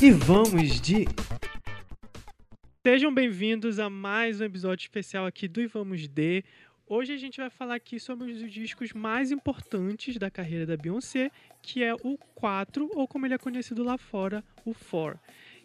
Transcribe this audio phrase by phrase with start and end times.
[0.00, 1.08] E vamos de.
[2.86, 6.44] Sejam bem-vindos a mais um episódio especial aqui do E Vamos De.
[6.86, 11.32] Hoje a gente vai falar aqui sobre os discos mais importantes da carreira da Beyoncé,
[11.60, 15.18] que é o 4, ou como ele é conhecido lá fora, o 4.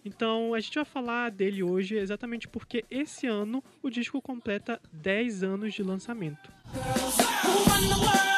[0.04, 5.44] Então a gente vai falar dele hoje exatamente porque esse ano o disco completa 10
[5.44, 6.52] anos de lançamento.
[6.72, 8.33] Então,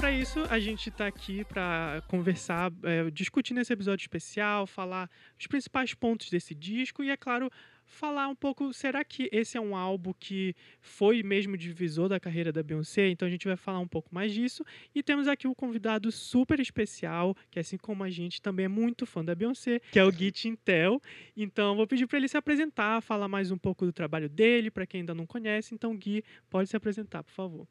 [0.00, 5.46] para isso, a gente está aqui para conversar, é, discutir nesse episódio especial, falar os
[5.46, 7.50] principais pontos desse disco e, é claro,
[7.84, 8.72] falar um pouco.
[8.72, 13.10] Será que esse é um álbum que foi mesmo divisor da carreira da Beyoncé?
[13.10, 14.64] Então, a gente vai falar um pouco mais disso.
[14.94, 19.04] E temos aqui um convidado super especial, que, assim como a gente, também é muito
[19.04, 20.98] fã da Beyoncé, que é o Git Intel.
[21.36, 24.86] Então, vou pedir para ele se apresentar, falar mais um pouco do trabalho dele, para
[24.86, 25.74] quem ainda não conhece.
[25.74, 27.68] Então, Gui, pode se apresentar, por favor.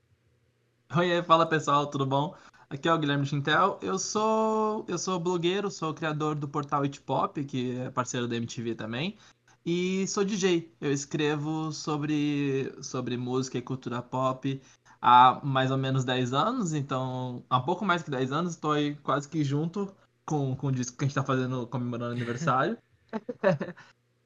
[0.97, 2.35] Oi, fala pessoal, tudo bom?
[2.67, 3.77] Aqui é o Guilherme Chintel.
[3.79, 8.35] Eu sou eu sou blogueiro, sou criador do portal It Pop, que é parceiro da
[8.35, 9.15] MTV também,
[9.63, 10.73] e sou DJ.
[10.81, 14.59] Eu escrevo sobre sobre música e cultura pop
[14.99, 18.95] há mais ou menos 10 anos, então há pouco mais que 10 anos, estou aí
[18.95, 19.95] quase que junto
[20.25, 22.75] com, com o disco que a gente está fazendo comemorando aniversário.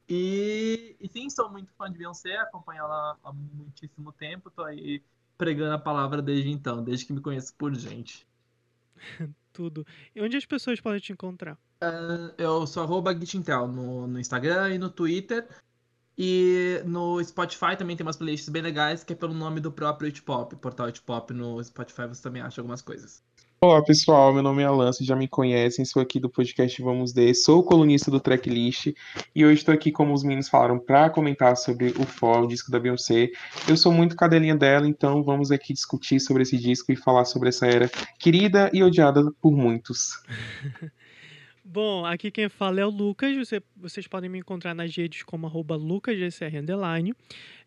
[0.08, 5.04] e, e sim, sou muito fã de Beyoncé, acompanho ela há muitíssimo tempo, tô aí
[5.44, 8.26] pregando a palavra desde então, desde que me conheço por gente.
[9.52, 9.86] Tudo.
[10.16, 11.56] E onde as pessoas podem te encontrar?
[11.84, 15.46] Uh, eu sou arroba Gitintel no, no Instagram e no Twitter.
[16.18, 20.08] E no Spotify também tem umas playlists bem legais, que é pelo nome do próprio
[20.08, 23.22] Hitpop, portal Hitpop no Spotify você também acha algumas coisas.
[23.64, 27.14] Olá pessoal, meu nome é Alan, vocês já me conhecem, sou aqui do podcast Vamos
[27.14, 28.94] De, sou colunista do Tracklist
[29.34, 32.70] e hoje estou aqui, como os meninos falaram, para comentar sobre o For, o disco
[32.70, 33.30] da Beyoncé.
[33.66, 37.48] Eu sou muito cadelinha dela, então vamos aqui discutir sobre esse disco e falar sobre
[37.48, 40.10] essa era querida e odiada por muitos.
[41.66, 43.38] Bom, aqui quem fala é o Lucas.
[43.38, 45.48] Você, vocês podem me encontrar nas redes como
[45.78, 46.62] lucasgcr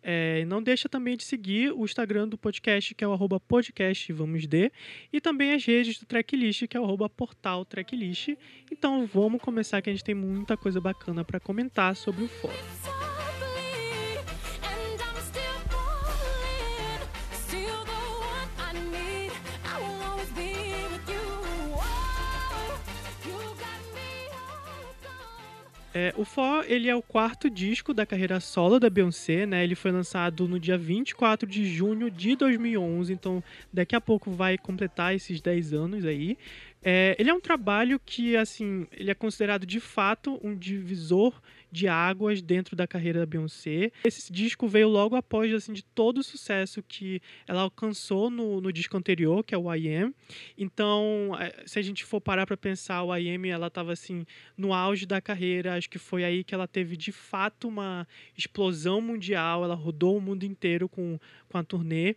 [0.02, 4.12] É, não deixa também de seguir o Instagram do podcast, que é o arroba podcast
[4.12, 4.70] vamos de,
[5.12, 8.36] e também as redes do Tracklist, que é o portal Tracklist.
[8.70, 12.95] Então vamos começar que a gente tem muita coisa bacana para comentar sobre o fórum.
[25.98, 29.64] É, o For, ele é o quarto disco da carreira solo da Beyoncé, né?
[29.64, 33.42] Ele foi lançado no dia 24 de junho de 2011, então
[33.72, 36.36] daqui a pouco vai completar esses 10 anos aí.
[36.84, 41.40] É, ele é um trabalho que, assim, ele é considerado de fato um divisor
[41.76, 43.92] de águas dentro da carreira da Beyoncé.
[44.02, 48.72] Esse disco veio logo após assim, de todo o sucesso que ela alcançou no, no
[48.72, 50.14] disco anterior, que é o I Am.
[50.56, 54.24] Então, é, se a gente for parar para pensar, o I Am ela estava assim,
[54.56, 59.02] no auge da carreira, acho que foi aí que ela teve de fato uma explosão
[59.02, 62.16] mundial, ela rodou o mundo inteiro com, com a turnê.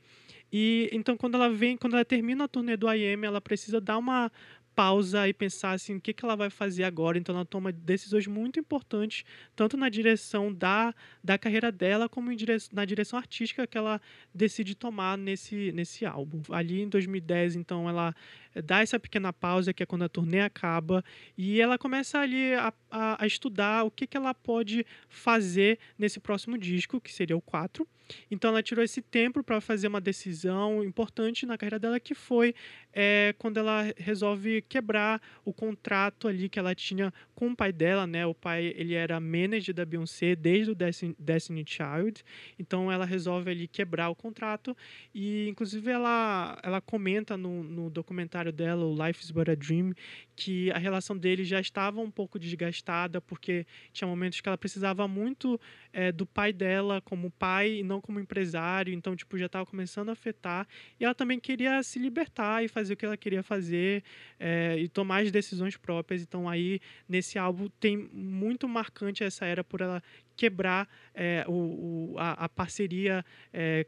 [0.51, 3.97] E então quando ela vem, quando ela termina a turnê do IM, ela precisa dar
[3.97, 4.31] uma
[4.79, 7.17] pausa e pensar assim, o que, que ela vai fazer agora.
[7.17, 12.69] Então ela toma decisões muito importantes, tanto na direção da, da carreira dela, como direção,
[12.71, 13.99] na direção artística que ela
[14.33, 16.41] decide tomar nesse, nesse álbum.
[16.49, 18.15] Ali em 2010, então, ela
[18.63, 21.03] dá essa pequena pausa, que é quando a turnê acaba,
[21.37, 26.19] e ela começa ali a, a, a estudar o que, que ela pode fazer nesse
[26.19, 27.87] próximo disco, que seria o 4.
[28.31, 32.55] Então ela tirou esse tempo para fazer uma decisão importante na carreira dela, que foi
[32.91, 38.05] é, quando ela resolve quebrar o contrato ali que ela tinha com o pai dela,
[38.05, 38.25] né?
[38.25, 42.23] O pai ele era manager da Beyoncé desde o Destiny, Child,
[42.57, 44.77] então ela resolve ali quebrar o contrato
[45.13, 49.93] e inclusive ela ela comenta no, no documentário dela, o Life is But a Dream,
[50.39, 55.05] que a relação deles já estava um pouco desgastada porque tinha momentos que ela precisava
[55.05, 55.59] muito
[55.91, 60.07] é, do pai dela como pai e não como empresário, então tipo já estava começando
[60.07, 60.65] a afetar
[60.97, 64.01] e ela também queria se libertar e fazer o que ela queria fazer
[64.39, 66.21] é, e tomar as decisões próprias.
[66.21, 70.01] Então aí nesse álbum tem muito marcante essa era por ela
[70.37, 73.25] quebrar é, o, o a, a, parceria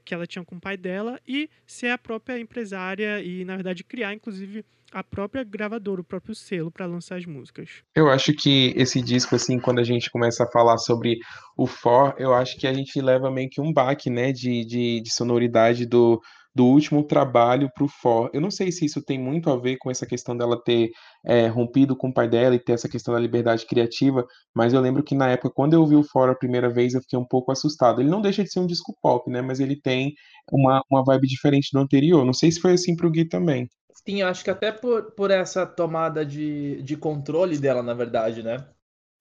[0.04, 3.86] que ela tinha com o pai dela e ser a própria empresária e na verdade
[3.86, 7.82] criar inclusive a própria gravadora, o próprio selo para lançar as músicas.
[7.96, 11.18] Eu acho que esse disco, assim, quando a gente começa a falar sobre
[11.58, 15.02] o For, eu acho que a gente leva meio que um baque, né, de, de,
[15.02, 16.22] de sonoridade do,
[16.54, 18.30] do último trabalho para o For.
[18.34, 20.90] Eu não sei se isso tem muito a ver com essa questão dela ter
[21.26, 24.82] é, rompido com o pai dela e ter essa questão da liberdade criativa, mas eu
[24.82, 27.28] lembro que na época, quando eu ouvi o For a primeira vez, eu fiquei um
[27.28, 28.02] pouco assustado.
[28.02, 29.42] Ele não deixa de ser um disco pop, né?
[29.42, 30.14] Mas ele tem
[30.52, 32.26] uma, uma vibe diferente do anterior.
[32.26, 33.68] Não sei se foi assim para o Gui também.
[33.94, 38.58] Sim, acho que até por, por essa tomada de, de controle dela, na verdade, né?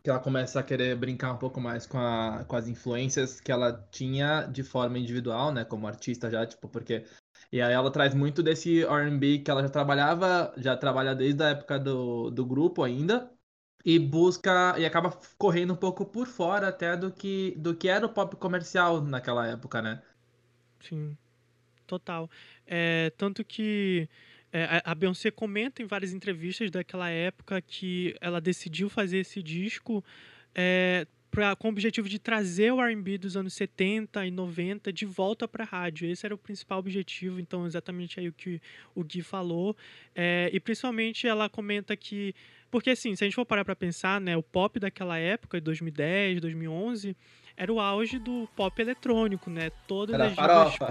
[0.02, 3.52] Que ela começa a querer brincar um pouco mais com, a, com as influências que
[3.52, 5.64] ela tinha de forma individual, né?
[5.64, 7.04] Como artista já, tipo, porque.
[7.52, 11.48] E aí ela traz muito desse RB que ela já trabalhava, já trabalha desde a
[11.50, 13.30] época do, do grupo ainda.
[13.84, 14.78] E busca.
[14.78, 18.36] E acaba correndo um pouco por fora até do que, do que era o pop
[18.36, 20.02] comercial naquela época, né?
[20.80, 21.16] Sim,
[21.86, 22.30] total.
[22.66, 24.08] É, tanto que
[24.52, 30.04] é, a Beyoncé comenta em várias entrevistas daquela época que ela decidiu fazer esse disco
[30.54, 35.06] é, pra, com o objetivo de trazer o R&B dos anos 70 e 90 de
[35.06, 36.10] volta para a rádio.
[36.10, 38.60] Esse era o principal objetivo, então exatamente aí o que
[38.94, 39.76] o Gui falou.
[40.14, 42.34] É, e principalmente ela comenta que...
[42.70, 45.64] Porque assim, se a gente for parar para pensar, né, o pop daquela época, de
[45.64, 47.16] 2010, 2011
[47.60, 49.70] era o auge do pop eletrônico, né?
[49.86, 50.88] Todas era as farofa.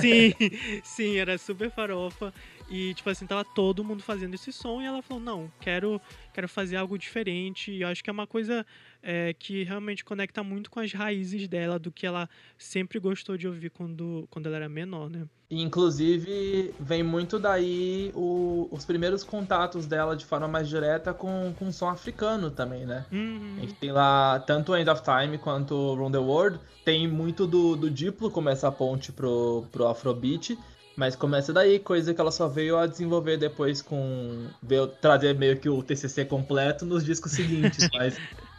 [0.00, 0.34] Sim,
[0.82, 2.34] sim, era super farofa.
[2.70, 6.00] E, tipo assim, tava todo mundo fazendo esse som e ela falou, não, quero,
[6.32, 7.72] quero fazer algo diferente.
[7.72, 8.64] E eu acho que é uma coisa
[9.02, 13.48] é, que realmente conecta muito com as raízes dela, do que ela sempre gostou de
[13.48, 15.26] ouvir quando, quando ela era menor, né?
[15.50, 21.66] Inclusive, vem muito daí o, os primeiros contatos dela de forma mais direta com, com
[21.66, 23.04] o som africano também, né?
[23.10, 23.56] Uhum.
[23.56, 26.60] A gente tem lá tanto End of Time quanto Round the World.
[26.84, 30.56] Tem muito do, do Diplo como essa ponte pro, pro Afrobeat.
[31.00, 34.48] Mas começa daí, coisa que ela só veio a desenvolver depois com.
[34.62, 37.88] Veio trazer meio que o TCC completo nos discos seguintes.
[37.96, 38.18] mas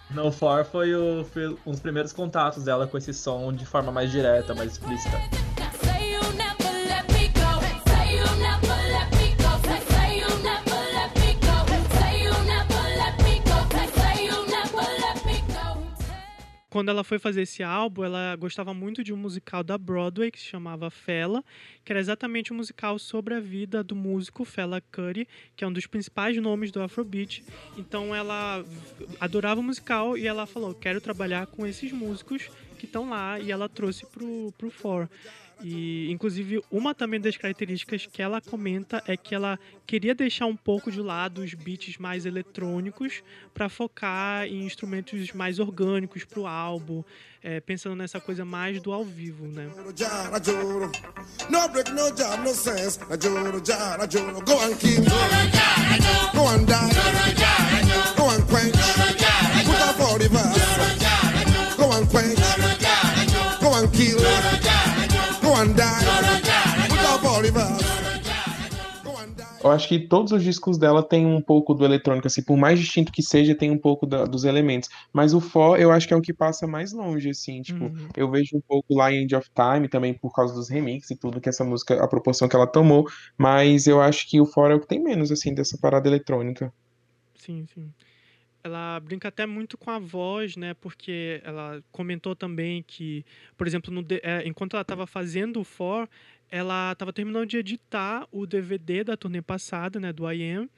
[0.09, 3.91] No For foi, o, foi um dos primeiros contatos dela com esse som de forma
[3.91, 5.50] mais direta, mais explícita.
[16.71, 20.39] Quando ela foi fazer esse álbum, ela gostava muito de um musical da Broadway que
[20.39, 21.43] se chamava Fela,
[21.83, 25.73] que era exatamente um musical sobre a vida do músico Fela Curry, que é um
[25.73, 27.43] dos principais nomes do Afrobeat.
[27.77, 28.63] Então ela
[29.19, 33.51] adorava o musical e ela falou: "Quero trabalhar com esses músicos que estão lá" e
[33.51, 35.09] ela trouxe pro pro For.
[35.63, 40.55] E, inclusive, uma também das características que ela comenta é que ela queria deixar um
[40.55, 43.23] pouco de lado os beats mais eletrônicos
[43.53, 47.03] para focar em instrumentos mais orgânicos para o álbum,
[47.43, 49.69] é, pensando nessa coisa mais do ao vivo, né?
[69.63, 72.79] Eu acho que todos os discos dela têm um pouco do eletrônico, assim, por mais
[72.79, 74.89] distinto que seja, tem um pouco da, dos elementos.
[75.13, 78.07] Mas o For, eu acho que é o que passa mais longe, assim, tipo, uhum.
[78.17, 81.15] eu vejo um pouco lá em End of Time, também por causa dos remixes e
[81.15, 84.71] tudo, que essa música, a proporção que ela tomou, mas eu acho que o For
[84.71, 86.73] é o que tem menos, assim, dessa parada eletrônica.
[87.35, 87.91] Sim, sim
[88.63, 90.73] ela brinca até muito com a voz, né?
[90.75, 93.25] Porque ela comentou também que,
[93.57, 96.07] por exemplo, no, é, enquanto ela estava fazendo o For,
[96.51, 100.11] ela estava terminando de editar o DVD da turnê passada, né?
[100.11, 100.69] Do I Am.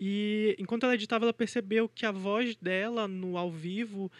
[0.00, 4.10] E enquanto ela editava, ela percebeu que a voz dela no ao vivo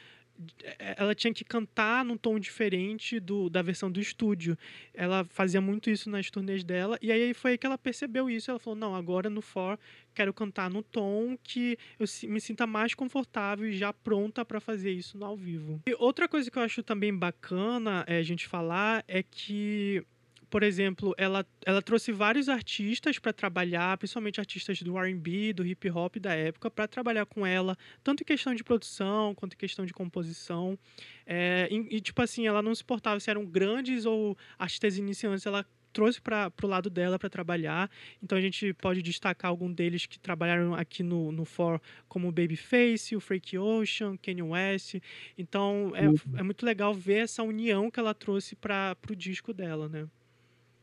[0.62, 4.56] é, ela tinha que cantar num tom diferente do, da versão do estúdio.
[4.94, 8.50] Ela fazia muito isso nas turnês dela, e aí foi aí que ela percebeu isso.
[8.50, 9.78] Ela falou: não, agora no For
[10.14, 14.92] quero cantar no tom que eu me sinta mais confortável e já pronta para fazer
[14.92, 15.80] isso no ao vivo.
[15.86, 20.04] E outra coisa que eu acho também bacana é, a gente falar é que
[20.50, 25.90] por exemplo, ela, ela trouxe vários artistas para trabalhar, principalmente artistas do R&B, do hip
[25.90, 29.84] hop da época, para trabalhar com ela, tanto em questão de produção quanto em questão
[29.84, 30.78] de composição.
[31.26, 35.44] É, e, e, tipo assim, ela não se importava se eram grandes ou artistas iniciantes,
[35.44, 37.90] ela trouxe para o lado dela para trabalhar.
[38.22, 42.32] Então a gente pode destacar algum deles que trabalharam aqui no, no For, como o
[42.32, 44.96] Babyface, o Freak Ocean, Kanye West.
[45.36, 46.16] Então é, uhum.
[46.36, 50.06] é muito legal ver essa união que ela trouxe para o disco dela, né?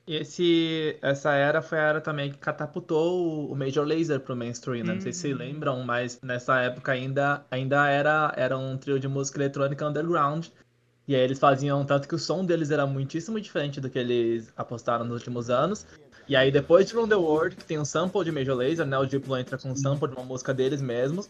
[0.08, 4.86] E esse, essa era foi a era também que catapultou o Major Laser pro mainstream,
[4.86, 4.94] né?
[4.94, 5.38] Não sei se uhum.
[5.38, 10.48] lembram, mas nessa época ainda, ainda era, era um trio de música eletrônica underground.
[11.08, 14.54] E aí eles faziam, tanto que o som deles era muitíssimo diferente do que eles
[14.56, 15.88] apostaram nos últimos anos.
[16.28, 18.98] E aí depois de Run the World, que tem um sample de Major Laser, né?
[18.98, 21.30] O Diplo entra com um sample de uma música deles mesmos.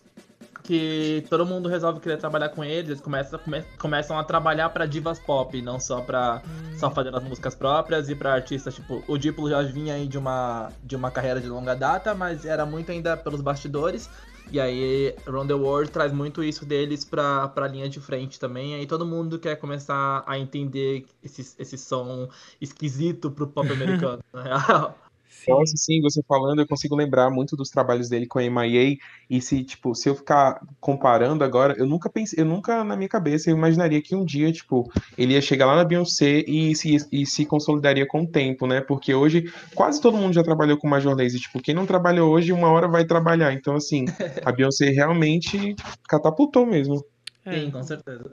[0.65, 4.85] Que todo mundo resolve querer trabalhar com eles, eles começam, come, começam a trabalhar para
[4.85, 6.77] divas pop, não só para hum.
[6.77, 10.17] só fazer as músicas próprias e para artistas, tipo, o Diplo já vinha aí de
[10.17, 14.09] uma de uma carreira de longa data, mas era muito ainda pelos bastidores.
[14.51, 18.73] E aí, Round the World traz muito isso deles pra, pra linha de frente também.
[18.73, 22.29] E aí todo mundo quer começar a entender esse, esse som
[22.61, 24.95] esquisito pro pop americano, na real.
[25.35, 25.51] Sim.
[25.51, 28.95] Nossa, sim, você falando, eu consigo lembrar muito dos trabalhos dele com a MIA,
[29.29, 33.09] e se, tipo, se eu ficar comparando agora, eu nunca pensei, eu nunca na minha
[33.09, 36.97] cabeça eu imaginaria que um dia, tipo, ele ia chegar lá na Beyoncé e se,
[37.11, 38.79] e se consolidaria com o tempo, né?
[38.79, 39.43] Porque hoje
[39.75, 42.87] quase todo mundo já trabalhou com Major Lazer, tipo, quem não trabalhou hoje, uma hora
[42.87, 43.51] vai trabalhar.
[43.53, 44.05] Então, assim,
[44.43, 45.75] a Beyoncé realmente
[46.07, 47.03] catapultou mesmo.
[47.45, 47.59] É.
[47.59, 48.31] Sim, com certeza.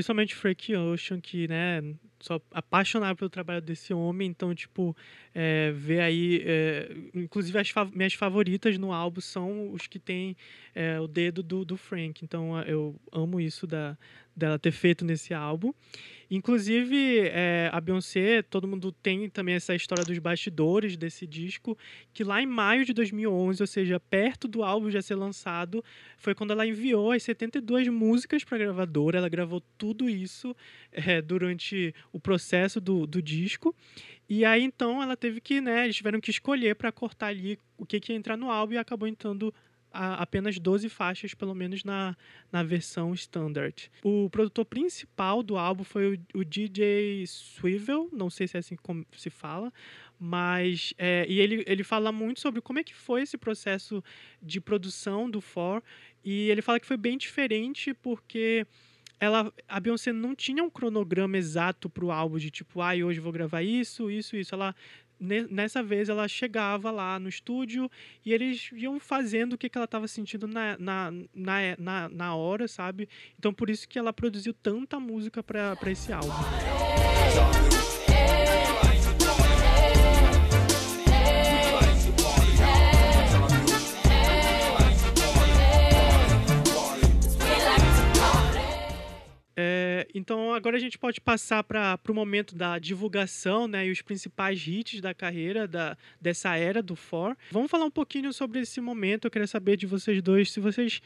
[0.00, 1.82] Principalmente Frank Ocean, que, né,
[2.20, 4.96] sou apaixonado pelo trabalho desse homem, então, tipo,
[5.34, 6.42] é, ver aí.
[6.42, 10.34] É, inclusive, as minhas favoritas no álbum são os que tem
[10.74, 13.94] é, o dedo do, do Frank, então eu amo isso da,
[14.40, 15.72] dela ter feito nesse álbum.
[16.30, 21.76] Inclusive, é, a Beyoncé, todo mundo tem também essa história dos bastidores desse disco,
[22.14, 25.84] que lá em maio de 2011, ou seja, perto do álbum já ser lançado,
[26.16, 29.18] foi quando ela enviou as 72 músicas para a gravadora.
[29.18, 30.54] Ela gravou tudo isso
[30.92, 33.74] é, durante o processo do, do disco.
[34.28, 37.84] E aí, então, ela teve que, né, eles tiveram que escolher para cortar ali o
[37.84, 39.52] que, que ia entrar no álbum e acabou entrando
[39.92, 42.16] apenas 12 faixas, pelo menos na,
[42.50, 43.90] na versão standard.
[44.02, 48.76] O produtor principal do álbum foi o, o DJ Swivel, não sei se é assim
[48.76, 49.72] como se fala,
[50.18, 54.02] mas é, e ele, ele fala muito sobre como é que foi esse processo
[54.42, 55.82] de produção do For
[56.24, 58.66] e ele fala que foi bem diferente porque
[59.18, 63.20] ela, a Beyoncé não tinha um cronograma exato para o álbum de tipo, ah, hoje
[63.20, 64.54] vou gravar isso, isso, isso.
[64.54, 64.74] Ela
[65.20, 67.90] nessa vez ela chegava lá no estúdio
[68.24, 72.34] e eles iam fazendo o que, que ela estava sentindo na, na, na, na, na
[72.34, 73.08] hora, sabe?
[73.38, 76.30] Então por isso que ela produziu tanta música para esse álbum.
[89.62, 94.00] É, então agora a gente pode passar para o momento da divulgação né, e os
[94.00, 97.36] principais hits da carreira da, dessa era do For.
[97.50, 99.26] Vamos falar um pouquinho sobre esse momento.
[99.26, 101.02] Eu queria saber de vocês dois se vocês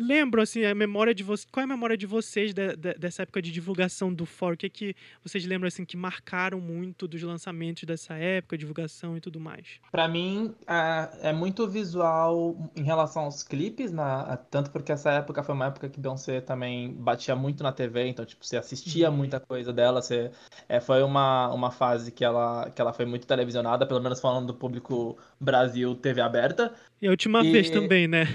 [0.00, 1.46] lembro, assim, a memória de vocês.
[1.52, 4.54] Qual é a memória de vocês de, de, dessa época de divulgação do For?
[4.54, 9.16] O que, é que vocês lembram, assim, que marcaram muito dos lançamentos dessa época, divulgação
[9.16, 9.80] e tudo mais?
[9.92, 15.42] Para mim, é, é, muito visual em relação aos clipes, na, tanto porque essa época
[15.42, 19.16] foi uma época que Beyoncé também batia muito na TV, então, tipo, você assistia uhum.
[19.16, 20.30] muita coisa dela, você,
[20.68, 24.46] é, foi uma, uma fase que ela, que ela foi muito televisionada, pelo menos falando
[24.46, 26.72] do público Brasil TV aberta.
[27.00, 27.50] E a última e...
[27.52, 28.28] vez também, né?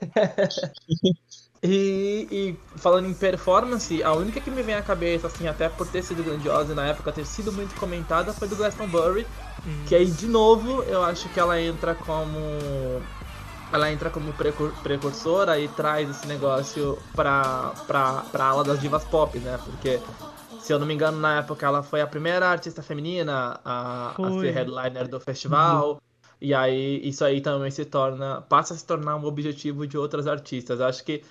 [1.62, 5.86] e, e, falando em performance, a única que me vem à cabeça, assim, até por
[5.86, 9.26] ter sido grandiosa e na época ter sido muito comentada, foi do Glastonbury.
[9.66, 9.84] Hum.
[9.86, 12.38] Que aí, de novo, eu acho que ela entra como.
[13.72, 19.04] Ela entra como precur precursora e traz esse negócio pra, pra, pra ala das divas
[19.04, 19.58] pop, né?
[19.64, 20.00] Porque
[20.60, 24.40] se eu não me engano, na época ela foi a primeira artista feminina a, a
[24.40, 26.00] ser headliner do festival.
[26.46, 30.28] E aí isso aí também se torna, passa a se tornar um objetivo de outras
[30.28, 30.80] artistas.
[30.80, 31.24] Acho que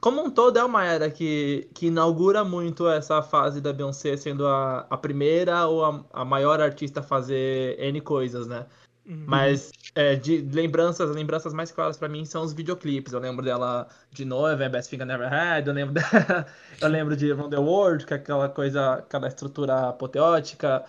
[0.00, 4.44] como um todo é uma era que, que inaugura muito essa fase da Beyoncé sendo
[4.44, 8.66] a, a primeira ou a, a maior artista a fazer N coisas, né?
[9.06, 9.24] Uhum.
[9.28, 13.12] Mas é, de lembranças, lembranças mais claras para mim são os videoclipes.
[13.12, 15.68] Eu lembro dela de noiva, Best Thing I Never Had.
[15.68, 16.46] Eu lembro, dela,
[16.82, 20.84] eu lembro de Run the World, que é aquela coisa, aquela estrutura apoteótica.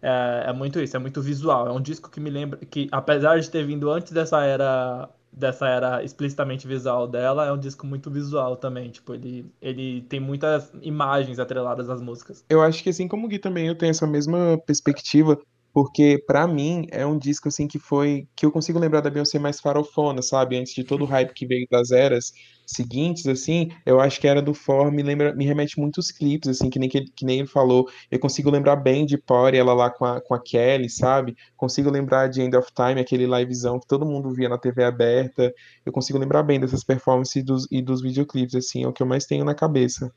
[0.00, 1.66] É, é, muito isso, é muito visual.
[1.66, 5.68] É um disco que me lembra que, apesar de ter vindo antes dessa era dessa
[5.68, 8.90] era explicitamente visual dela, é um disco muito visual também.
[8.90, 12.44] Tipo, ele, ele tem muitas imagens atreladas às músicas.
[12.48, 15.38] Eu acho que assim como o Gui também eu tenho essa mesma perspectiva
[15.72, 19.38] porque para mim é um disco assim que foi que eu consigo lembrar da Beyoncé
[19.38, 20.58] mais farofona, sabe?
[20.58, 22.32] Antes de todo o hype que veio das eras
[22.68, 26.68] seguintes, assim, eu acho que era do For, me lembra, me remete muitos clipes, assim,
[26.68, 27.88] que nem, que, que nem ele falou.
[28.10, 31.34] Eu consigo lembrar bem de Potty, ela lá com a, com a Kelly, sabe?
[31.56, 35.52] Consigo lembrar de End of Time, aquele livezão que todo mundo via na TV aberta.
[35.84, 39.02] Eu consigo lembrar bem dessas performances e dos, e dos videoclipes, assim, é o que
[39.02, 40.12] eu mais tenho na cabeça.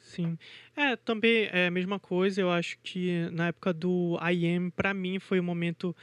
[0.00, 0.38] Sim.
[0.74, 2.40] É, também é a mesma coisa.
[2.40, 5.94] Eu acho que na época do I Am, pra mim, foi o momento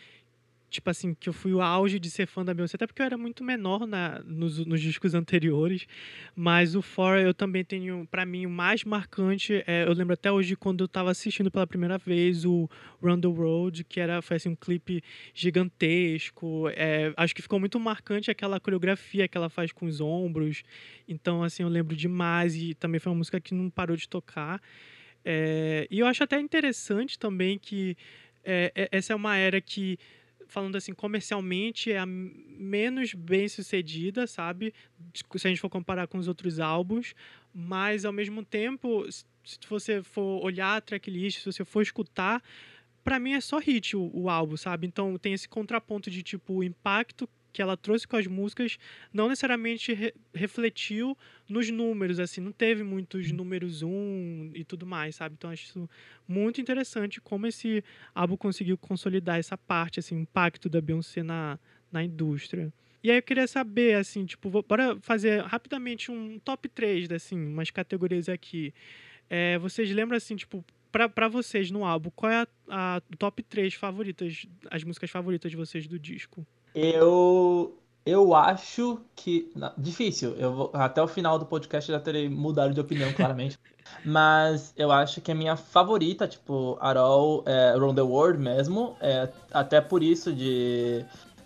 [0.70, 3.06] tipo assim, que eu fui o auge de ser fã da Beyoncé, até porque eu
[3.06, 5.88] era muito menor na, nos, nos discos anteriores,
[6.36, 10.32] mas o For eu também tenho, para mim, o mais marcante, é, eu lembro até
[10.32, 12.70] hoje quando eu tava assistindo pela primeira vez o
[13.02, 15.02] Run the World, que era, foi assim, um clipe
[15.34, 20.64] gigantesco, é, acho que ficou muito marcante aquela coreografia que ela faz com os ombros,
[21.08, 24.62] então, assim, eu lembro demais, e também foi uma música que não parou de tocar,
[25.24, 27.98] é, e eu acho até interessante também que
[28.46, 30.00] é, é essa é uma era que
[30.48, 34.74] falando assim, comercialmente é a menos bem sucedida, sabe?
[35.14, 37.14] Se a gente for comparar com os outros álbuns,
[37.54, 42.42] mas ao mesmo tempo, se você for olhar a tracklist, se você for escutar,
[43.04, 44.86] para mim é só hit o, o, álbum, sabe?
[44.86, 47.28] Então tem esse contraponto de tipo o impacto
[47.58, 48.78] que ela trouxe com as músicas
[49.12, 51.18] não necessariamente re refletiu
[51.50, 55.34] nos números, assim, não teve muitos números um e tudo mais, sabe?
[55.36, 55.90] Então acho isso
[56.28, 57.84] muito interessante como esse
[58.14, 61.58] álbum conseguiu consolidar essa parte, assim, o impacto da Beyoncé na,
[61.92, 62.72] na indústria.
[63.04, 67.44] E aí eu queria saber, assim, tipo, vou, bora fazer rapidamente um top 3, assim,
[67.44, 68.72] umas categorias aqui.
[69.28, 73.74] É, vocês lembram, assim, tipo, para vocês no álbum, qual é a, a top 3
[73.74, 76.46] favoritas, as músicas favoritas de vocês do disco?
[76.80, 79.52] Eu eu acho que.
[79.78, 80.36] Difícil.
[80.38, 83.60] Eu vou, até o final do podcast já terei mudado de opinião, claramente.
[84.06, 88.96] Mas eu acho que a minha favorita, tipo, Arol é Around the World mesmo.
[89.02, 91.04] É, até por isso de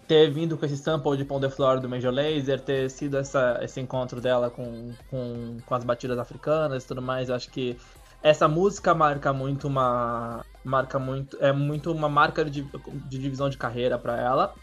[0.08, 3.58] ter vindo com esse sample de Pão de Flor do Major Laser, ter sido essa,
[3.64, 7.30] esse encontro dela com, com, com as batidas africanas e tudo mais.
[7.30, 7.78] Eu acho que
[8.22, 10.46] essa música marca muito uma.
[10.64, 11.38] Marca muito.
[11.40, 14.54] É muito uma marca de, de divisão de carreira para ela.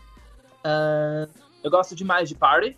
[0.65, 1.29] Uh,
[1.63, 2.77] eu gosto demais de Party.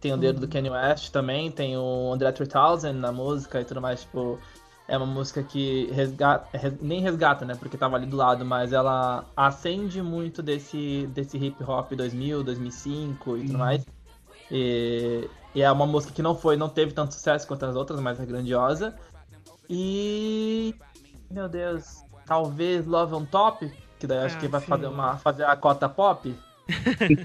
[0.00, 0.50] Tem o dedo do uhum.
[0.50, 1.50] Kanye West também.
[1.50, 4.00] Tem o André 3000 na música e tudo mais.
[4.00, 4.38] Tipo,
[4.88, 6.48] é uma música que resgata,
[6.80, 7.54] nem resgata, né?
[7.54, 13.36] Porque tava ali do lado, mas ela acende muito desse, desse hip hop 2000, 2005
[13.36, 13.58] e tudo uhum.
[13.58, 13.86] mais.
[14.50, 18.00] E, e, é uma música que não foi, não teve tanto sucesso quanto as outras,
[18.00, 18.96] mas é grandiosa.
[19.68, 20.74] E.
[21.30, 22.02] Meu Deus.
[22.26, 25.88] Talvez Love on Top, que daí acho ah, que vai fazer, uma, fazer a cota
[25.88, 26.34] pop.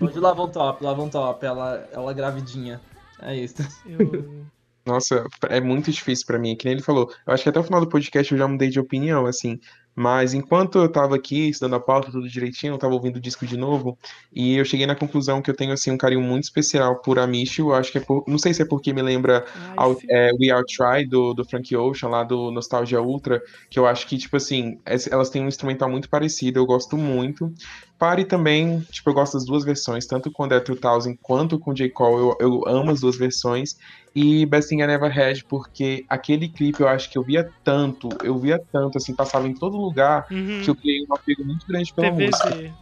[0.02, 2.82] Hoje lá vão top, lá vão top, ela, ela gravidinha.
[3.22, 3.56] É isso.
[3.86, 4.46] Eu...
[4.86, 7.12] Nossa, é muito difícil para mim, que nem ele falou.
[7.26, 9.60] Eu acho que até o final do podcast eu já mudei de opinião, assim.
[9.96, 13.46] Mas enquanto eu tava aqui estudando a pauta tudo direitinho, eu tava ouvindo o disco
[13.46, 13.98] de novo,
[14.34, 17.60] e eu cheguei na conclusão que eu tenho assim um carinho muito especial por Amish,
[17.74, 19.46] acho que é por, não sei se é porque me lembra
[19.78, 23.88] Ai, é, We Are Try do, do Frank Ocean lá do Nostalgia Ultra, que eu
[23.88, 24.78] acho que tipo assim,
[25.10, 27.54] elas têm um instrumental muito parecido, eu gosto muito.
[27.98, 31.90] Pare também, tipo, eu gosto das duas versões, tanto com The 2000 quanto com J.
[31.92, 33.78] Cole, eu, eu amo as duas versões.
[34.14, 38.10] E Best Thing I Never Had, porque aquele clipe eu acho que eu via tanto,
[38.24, 40.62] eu via tanto, assim, passava em todo lugar, uhum.
[40.64, 42.32] que eu criei um apego muito grande pela TVZ.
[42.32, 42.76] música.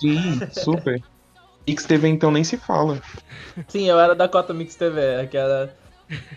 [0.00, 1.02] Sim, super.
[1.66, 3.00] Mix TV então nem se fala.
[3.68, 5.74] Sim, eu era da cota Mix TV, que era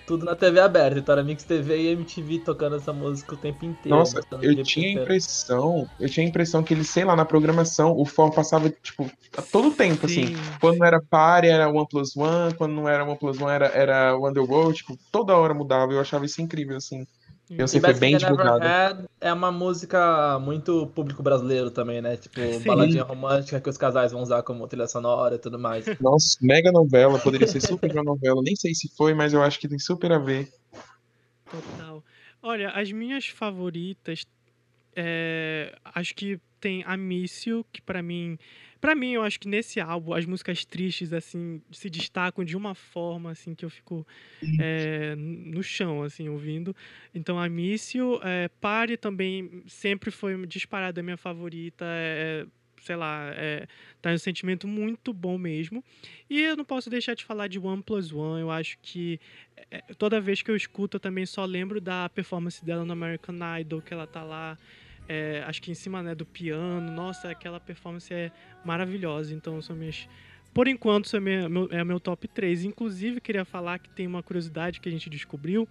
[0.06, 1.00] tudo na TV aberta.
[1.00, 3.98] Então era Mix TV e MTV tocando essa música o tempo inteiro.
[3.98, 7.92] Nossa, eu tinha a impressão, eu tinha a impressão que ele, sei lá, na programação,
[7.92, 10.28] o For passava, tipo, a todo tempo, assim.
[10.28, 10.34] Sim.
[10.36, 10.58] assim.
[10.60, 14.16] Quando era Party, era One Plus One, quando não era One Plus One, era, era
[14.16, 15.92] Wonderworld, tipo, toda hora mudava.
[15.92, 17.06] Eu achava isso incrível, assim.
[17.50, 18.64] Eu sei foi bem divulgado.
[19.22, 22.18] É uma música muito público brasileiro também, né?
[22.18, 22.66] Tipo, Sim.
[22.66, 25.86] baladinha romântica que os casais vão usar como trilha sonora e tudo mais.
[26.00, 28.42] Nossa, mega novela, poderia ser super uma novela.
[28.44, 30.50] Nem sei se foi, mas eu acho que tem super a ver.
[31.50, 32.04] Total.
[32.44, 34.26] Olha, as minhas favoritas,
[34.96, 38.38] é, acho que tem a Mício, que para mim
[38.88, 42.74] para mim, eu acho que nesse álbum as músicas tristes assim se destacam de uma
[42.74, 44.08] forma assim que eu fico
[44.58, 46.74] é, no chão assim ouvindo.
[47.14, 51.84] Então, a Mício, é, Pare também sempre foi disparada a minha favorita.
[51.86, 52.48] É,
[52.82, 53.68] sei lá, é,
[54.02, 55.84] tá um sentimento muito bom mesmo.
[56.30, 58.40] E eu não posso deixar de falar de One Plus One.
[58.40, 59.20] Eu acho que
[59.70, 63.36] é, toda vez que eu escuto, eu também só lembro da performance dela no American
[63.60, 64.58] Idol, que ela tá lá
[65.08, 66.92] é, acho que em cima né, do piano.
[66.92, 68.32] Nossa, aquela performance é
[68.64, 69.34] maravilhosa.
[69.34, 70.08] Então, são minhas.
[70.54, 72.66] Por enquanto, é meu, é meu top 3.
[72.66, 75.68] Inclusive, queria falar que tem uma curiosidade que a gente descobriu.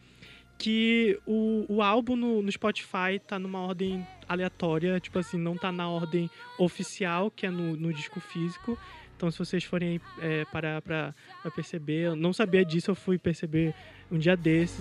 [0.59, 5.71] Que o, o álbum no, no Spotify tá numa ordem aleatória, tipo assim, não tá
[5.71, 8.79] na ordem oficial, que é no, no disco físico.
[9.17, 13.19] Então, se vocês forem é, parar pra, pra perceber, eu não sabia disso, eu fui
[13.19, 13.75] perceber
[14.11, 14.81] um dia desses.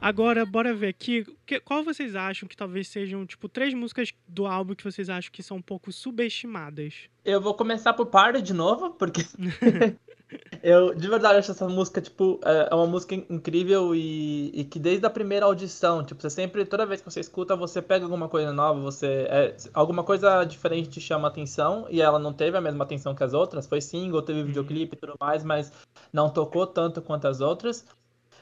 [0.00, 1.24] Agora, bora ver aqui.
[1.44, 5.30] Que, qual vocês acham que talvez sejam, tipo, três músicas do álbum que vocês acham
[5.32, 7.08] que são um pouco subestimadas?
[7.24, 9.22] Eu vou começar por Party de novo, porque.
[10.62, 14.78] Eu de verdade acho essa música, tipo, é, é uma música incrível e, e, que
[14.78, 18.28] desde a primeira audição, tipo, você sempre, toda vez que você escuta, você pega alguma
[18.28, 19.26] coisa nova, você.
[19.28, 23.24] É, alguma coisa diferente te chama atenção, e ela não teve a mesma atenção que
[23.24, 23.66] as outras.
[23.66, 25.72] Foi single, teve videoclipe e tudo mais, mas
[26.12, 27.86] não tocou tanto quanto as outras.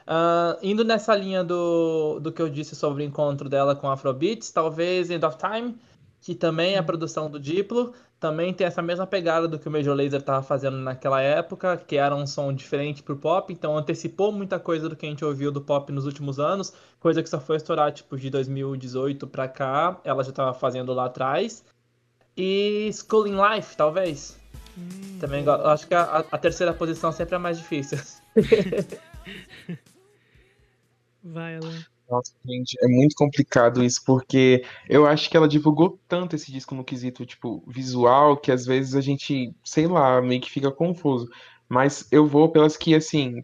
[0.07, 4.49] Uh, indo nessa linha do, do que eu disse sobre o encontro dela com Afrobeats,
[4.51, 5.75] talvez End of Time,
[6.21, 9.71] que também é a produção do Diplo, também tem essa mesma pegada do que o
[9.71, 14.31] Major Lazer estava fazendo naquela época, que era um som diferente pro pop, então antecipou
[14.31, 17.39] muita coisa do que a gente ouviu do pop nos últimos anos, coisa que só
[17.39, 21.65] foi estourar tipo de 2018 para cá, ela já estava fazendo lá atrás.
[22.35, 24.39] E Schooling Life, talvez.
[24.77, 27.97] Hum, também acho que a, a terceira posição sempre é mais difícil.
[31.33, 31.85] Vai, Alan.
[32.09, 36.73] Nossa, gente, é muito complicado isso, porque eu acho que ela divulgou tanto esse disco
[36.73, 41.29] no quesito, tipo, visual, que às vezes a gente, sei lá, meio que fica confuso.
[41.67, 43.43] Mas eu vou pelas que, assim,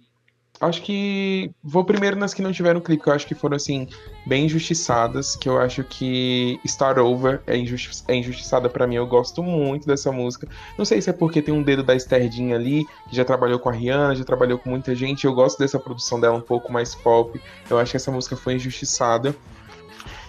[0.63, 3.87] acho que vou primeiro nas que não tiveram clipe, que eu acho que foram assim
[4.25, 9.07] bem injustiçadas, que eu acho que Start Over é, injusti é injustiçada para mim, eu
[9.07, 10.47] gosto muito dessa música.
[10.77, 13.69] Não sei se é porque tem um dedo da Esterdinha ali, que já trabalhou com
[13.69, 16.95] a Rihanna, já trabalhou com muita gente, eu gosto dessa produção dela um pouco mais
[16.95, 17.39] pop.
[17.69, 19.35] Eu acho que essa música foi injustiçada.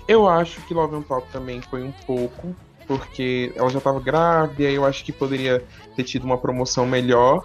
[0.06, 2.54] Eu acho que Love and Pop também foi um pouco,
[2.86, 6.86] porque ela já estava grávida, e aí eu acho que poderia ter tido uma promoção
[6.86, 7.44] melhor.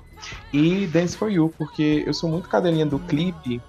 [0.52, 3.62] E Dance for You, porque eu sou muito cadelinha do clipe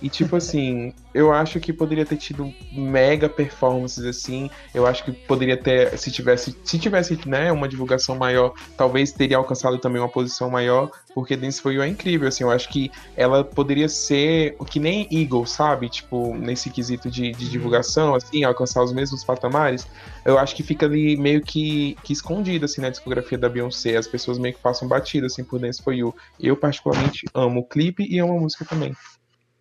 [0.00, 4.48] e tipo assim, eu acho que poderia ter tido mega performances assim.
[4.72, 9.36] Eu acho que poderia ter, se tivesse, se tivesse, né, uma divulgação maior, talvez teria
[9.36, 12.44] alcançado também uma posição maior, porque Dance for You é incrível, assim.
[12.44, 15.88] Eu acho que ela poderia ser que nem Eagle, sabe?
[15.88, 19.86] Tipo, nesse quesito de, de divulgação, assim, alcançar os mesmos patamares.
[20.24, 23.96] Eu acho que fica ali meio que, que escondido, assim, na discografia da Beyoncé.
[23.96, 26.14] As pessoas meio que passam batido, assim, por Dance for You.
[26.38, 28.94] Eu, particularmente, amo o clipe e amo a música também.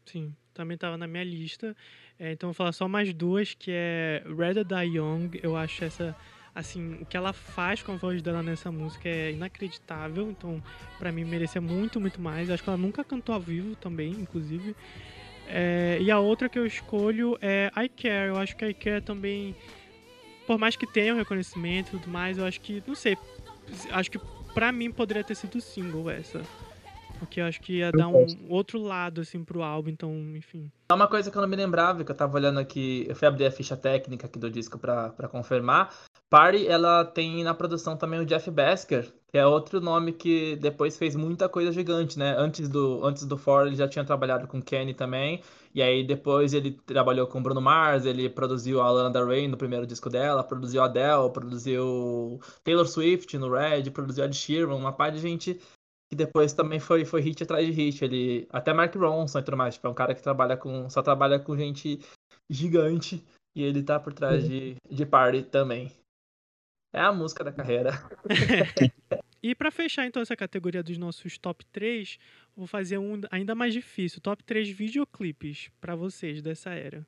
[0.07, 1.75] Sim, também estava na minha lista.
[2.17, 5.39] É, então vou falar só mais duas, que é Rather Young.
[5.43, 6.15] Eu acho essa
[6.55, 10.61] assim, o que ela faz com a voz dela nessa música é inacreditável, então
[10.97, 12.49] para mim merecia muito, muito mais.
[12.49, 14.75] Acho que ela nunca cantou ao vivo também, inclusive.
[15.47, 18.29] É, e a outra que eu escolho é I Care.
[18.29, 19.55] Eu acho que I Care também,
[20.47, 23.15] por mais que tenha um reconhecimento e tudo mais, eu acho que, não sei,
[23.91, 24.19] acho que
[24.55, 26.41] pra mim poderia ter sido single essa.
[27.19, 30.71] Porque eu acho que ia dar um outro lado, assim, pro álbum, então, enfim.
[30.89, 33.27] É uma coisa que eu não me lembrava, que eu tava olhando aqui, eu fui
[33.27, 35.93] abrir a ficha técnica aqui do disco pra, pra confirmar.
[36.29, 40.97] Party, ela tem na produção também o Jeff Basker, que é outro nome que depois
[40.97, 42.35] fez muita coisa gigante, né?
[42.37, 45.41] Antes do, antes do For, ele já tinha trabalhado com Kenny também,
[45.73, 49.55] e aí depois ele trabalhou com Bruno Mars, ele produziu a Lana Del Rey no
[49.55, 54.75] primeiro disco dela, produziu a Adele, produziu Taylor Swift no Red, produziu a Ed Sheeran,
[54.75, 55.61] uma par de gente
[56.09, 58.03] que depois também foi, foi hit atrás de hit.
[58.03, 59.75] Ele, até Mark Ronson e tudo mais.
[59.75, 60.89] Tipo, é um cara que trabalha com.
[60.89, 61.99] só trabalha com gente
[62.49, 63.23] gigante.
[63.55, 64.49] E ele tá por trás uhum.
[64.49, 65.91] de, de Party também.
[66.93, 67.91] É a música da carreira.
[69.41, 72.17] e para fechar então essa categoria dos nossos top 3,
[72.55, 74.21] vou fazer um ainda mais difícil.
[74.21, 77.05] Top 3 videoclipes para vocês dessa era.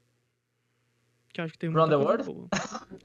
[1.31, 2.47] Que eu acho que tem muita coisa boa.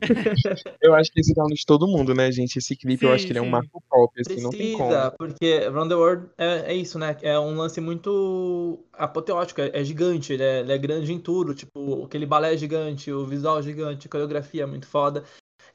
[0.81, 2.57] eu acho que esse down de todo mundo, né, gente?
[2.57, 4.73] Esse clipe sim, eu acho que ele é um marco pop, assim, Precisa, não tem
[4.77, 5.11] como.
[5.19, 7.17] porque Round the World é, é, isso, né?
[7.21, 11.55] É um lance muito apoteótico, é, é gigante, ele é, ele é, grande em tudo,
[11.55, 15.23] tipo, aquele balé gigante, o visual gigante, a coreografia é muito foda.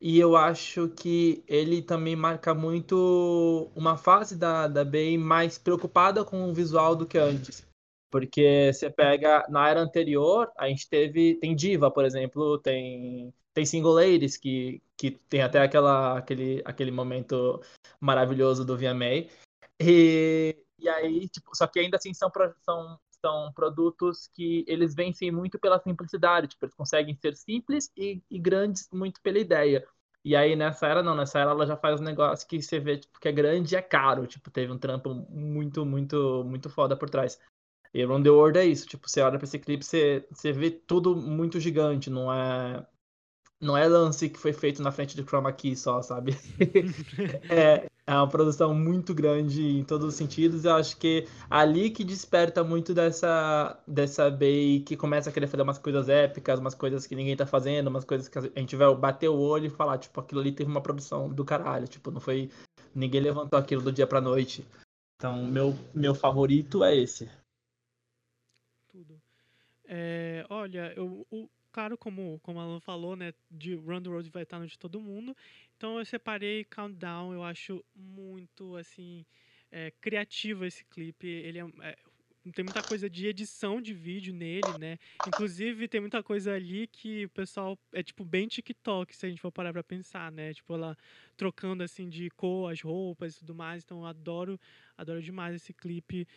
[0.02, 6.24] E eu acho que ele também marca muito uma fase da, da Bey mais preocupada
[6.24, 7.69] com o visual do que antes.
[8.10, 11.36] Porque você pega na era anterior, a gente teve.
[11.36, 16.92] Tem Diva, por exemplo, tem, tem Single Ladies, que, que tem até aquela, aquele, aquele
[16.92, 17.62] momento
[18.00, 19.30] maravilhoso do VMA.
[19.80, 25.32] E, e aí, tipo, só que ainda assim são, são, são produtos que eles vencem
[25.32, 29.88] muito pela simplicidade, tipo, eles conseguem ser simples e, e grandes muito pela ideia.
[30.24, 32.98] E aí nessa era não, nessa era ela já faz um negócio que você vê
[32.98, 36.96] tipo, que é grande e é caro, tipo, teve um trampo muito, muito, muito foda
[36.96, 37.40] por trás.
[37.94, 40.70] E Around the World é isso, tipo, você olha pra esse clipe, você, você vê
[40.70, 42.86] tudo muito gigante, não é
[43.62, 46.38] não é lance que foi feito na frente de chroma key só, sabe?
[47.50, 50.64] é, é uma produção muito grande em todos os sentidos.
[50.64, 55.64] Eu acho que ali que desperta muito dessa dessa Bay que começa a querer fazer
[55.64, 58.94] umas coisas épicas, umas coisas que ninguém tá fazendo, umas coisas que a gente vai
[58.96, 62.22] bater o olho e falar, tipo, aquilo ali teve uma produção do caralho, tipo, não
[62.22, 62.50] foi
[62.96, 64.66] ninguém levantou aquilo do dia pra noite.
[65.18, 67.30] Então, meu meu favorito é esse.
[69.92, 74.30] É, olha, eu, o, claro, como, como a Alan falou, né, de Run the Road
[74.30, 75.36] vai estar no de todo mundo.
[75.76, 79.26] Então eu separei Countdown, eu acho muito, assim,
[79.72, 81.28] é, criativo esse clipe.
[81.28, 81.96] Ele é, é,
[82.54, 84.98] tem muita coisa de edição de vídeo nele, né?
[85.26, 89.42] Inclusive, tem muita coisa ali que o pessoal é tipo bem TikTok, se a gente
[89.42, 90.54] for parar pra pensar, né?
[90.54, 90.96] Tipo, ela
[91.36, 93.84] trocando assim de cor as roupas e tudo mais.
[93.84, 94.60] Então, eu adoro,
[94.98, 96.28] adoro demais esse clipe.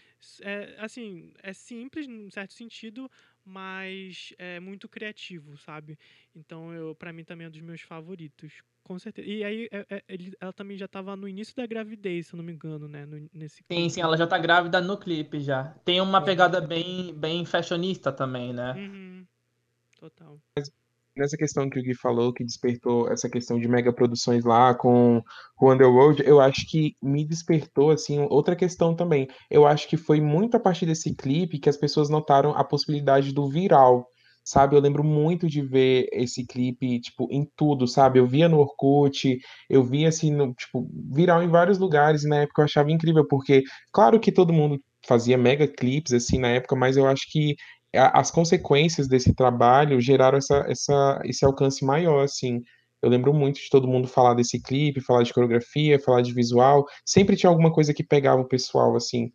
[0.43, 3.11] É, assim, é simples, num certo sentido,
[3.45, 5.99] mas é muito criativo, sabe?
[6.35, 8.63] Então, eu, para mim também é um dos meus favoritos.
[8.83, 9.29] Com certeza.
[9.29, 12.37] E aí, é, é, ele, ela também já estava no início da gravidez, se eu
[12.37, 13.07] não me engano, né?
[13.07, 13.81] No, nesse clipe.
[13.81, 15.65] Sim, sim, ela já tá grávida no clipe já.
[15.85, 16.25] Tem uma é.
[16.25, 18.73] pegada bem, bem fashionista também, né?
[18.75, 19.27] Uhum.
[19.99, 20.41] Total.
[21.15, 25.23] Nessa questão que o Gui falou, que despertou essa questão de mega produções lá com
[25.61, 29.29] o Underworld, eu acho que me despertou, assim, outra questão também.
[29.51, 33.33] Eu acho que foi muito a partir desse clipe que as pessoas notaram a possibilidade
[33.33, 34.07] do viral
[34.45, 34.75] sabe?
[34.75, 38.19] Eu lembro muito de ver esse clipe, tipo, em tudo, sabe?
[38.19, 39.39] Eu via no Orkut,
[39.71, 43.63] eu via, assim, no, tipo, viral em vários lugares, na época eu achava incrível, porque,
[43.93, 47.55] claro que todo mundo fazia mega clipes, assim, na época, mas eu acho que
[47.99, 52.63] as consequências desse trabalho geraram essa, essa, esse alcance maior, assim.
[53.03, 56.87] Eu lembro muito de todo mundo falar desse clipe, falar de coreografia, falar de visual.
[57.05, 59.33] Sempre tinha alguma coisa que pegava o pessoal, assim.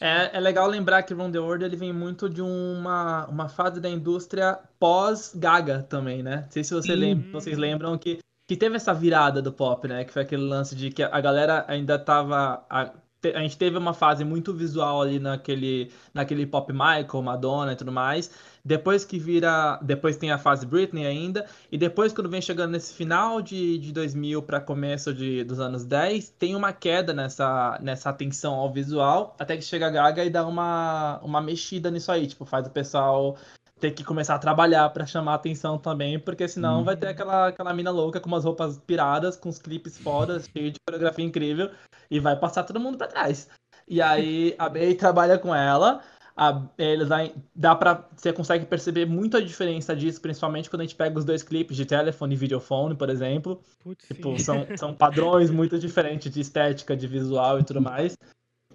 [0.00, 3.80] É, é legal lembrar que Round the World ele vem muito de uma, uma fase
[3.80, 6.42] da indústria pós-Gaga também, né?
[6.44, 10.04] Não sei se você lembra, vocês lembram que, que teve essa virada do pop, né?
[10.04, 12.64] Que foi aquele lance de que a galera ainda tava.
[12.70, 12.92] A,
[13.34, 17.90] a gente teve uma fase muito visual ali naquele, naquele pop Michael, Madonna e tudo
[17.90, 18.30] mais.
[18.64, 19.78] Depois que vira.
[19.82, 21.46] Depois tem a fase Britney ainda.
[21.72, 25.84] E depois, quando vem chegando nesse final de, de 2000 para começo de, dos anos
[25.84, 29.34] 10, tem uma queda nessa, nessa atenção ao visual.
[29.38, 32.26] Até que chega a Gaga e dá uma, uma mexida nisso aí.
[32.26, 33.36] Tipo, faz o pessoal
[33.78, 36.84] ter que começar a trabalhar para chamar atenção também, porque senão hum.
[36.84, 40.70] vai ter aquela, aquela mina louca com umas roupas piradas, com os clipes fodas, cheio
[40.70, 41.70] de coreografia incrível,
[42.10, 43.48] e vai passar todo mundo para trás.
[43.86, 46.02] E aí a Bey trabalha com ela,
[46.36, 47.08] a, eles
[47.54, 51.24] dá para você consegue perceber muito a diferença disso, principalmente quando a gente pega os
[51.24, 53.60] dois clipes de telefone e videofone, por exemplo.
[53.82, 58.16] Putz, tipo, são, são padrões muito diferentes de estética, de visual e tudo mais.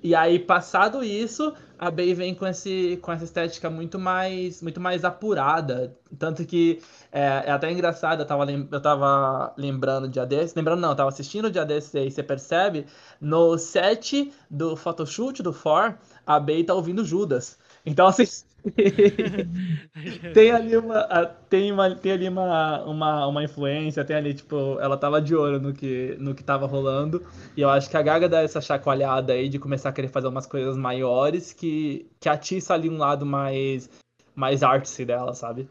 [0.03, 4.81] E aí, passado isso, a Bey vem com, esse, com essa estética muito mais, muito
[4.81, 5.97] mais apurada.
[6.19, 10.57] Tanto que é, é até engraçado, eu tava, eu tava lembrando dia desse.
[10.57, 12.85] Lembrando, não, eu tava assistindo o dia aí, você percebe,
[13.21, 17.57] no set do photoshoot do For, a Bey tá ouvindo Judas.
[17.85, 18.25] Então, assim,
[20.33, 24.97] tem ali uma tem uma tem ali uma, uma, uma influência tem ali tipo ela
[24.97, 27.25] tava de olho no que no que tava rolando.
[27.57, 30.27] E eu acho que a Gaga dá essa chacoalhada aí de começar a querer fazer
[30.27, 33.89] umas coisas maiores que que atiça ali um lado mais
[34.33, 35.67] mais artsy dela sabe?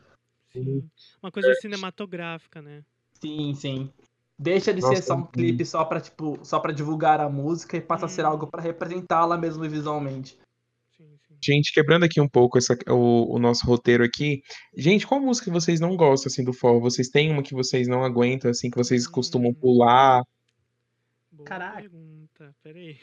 [0.53, 0.87] Sim.
[1.23, 2.83] uma coisa cinematográfica né?
[3.21, 3.91] Sim sim.
[4.39, 7.77] Deixa de Nossa, ser só um clipe só para tipo só para divulgar a música
[7.77, 8.07] e passa hum.
[8.07, 10.37] a ser algo para representá-la mesmo visualmente
[11.45, 14.43] Gente, quebrando aqui um pouco essa, o, o, nosso roteiro aqui.
[14.77, 16.79] Gente, qual música vocês não gostam, assim, do forró?
[16.79, 19.55] Vocês têm uma que vocês não aguentam, assim, que vocês costumam hum.
[19.55, 20.23] pular?
[21.33, 21.81] Boa Caraca.
[21.81, 22.97] pergunta, peraí.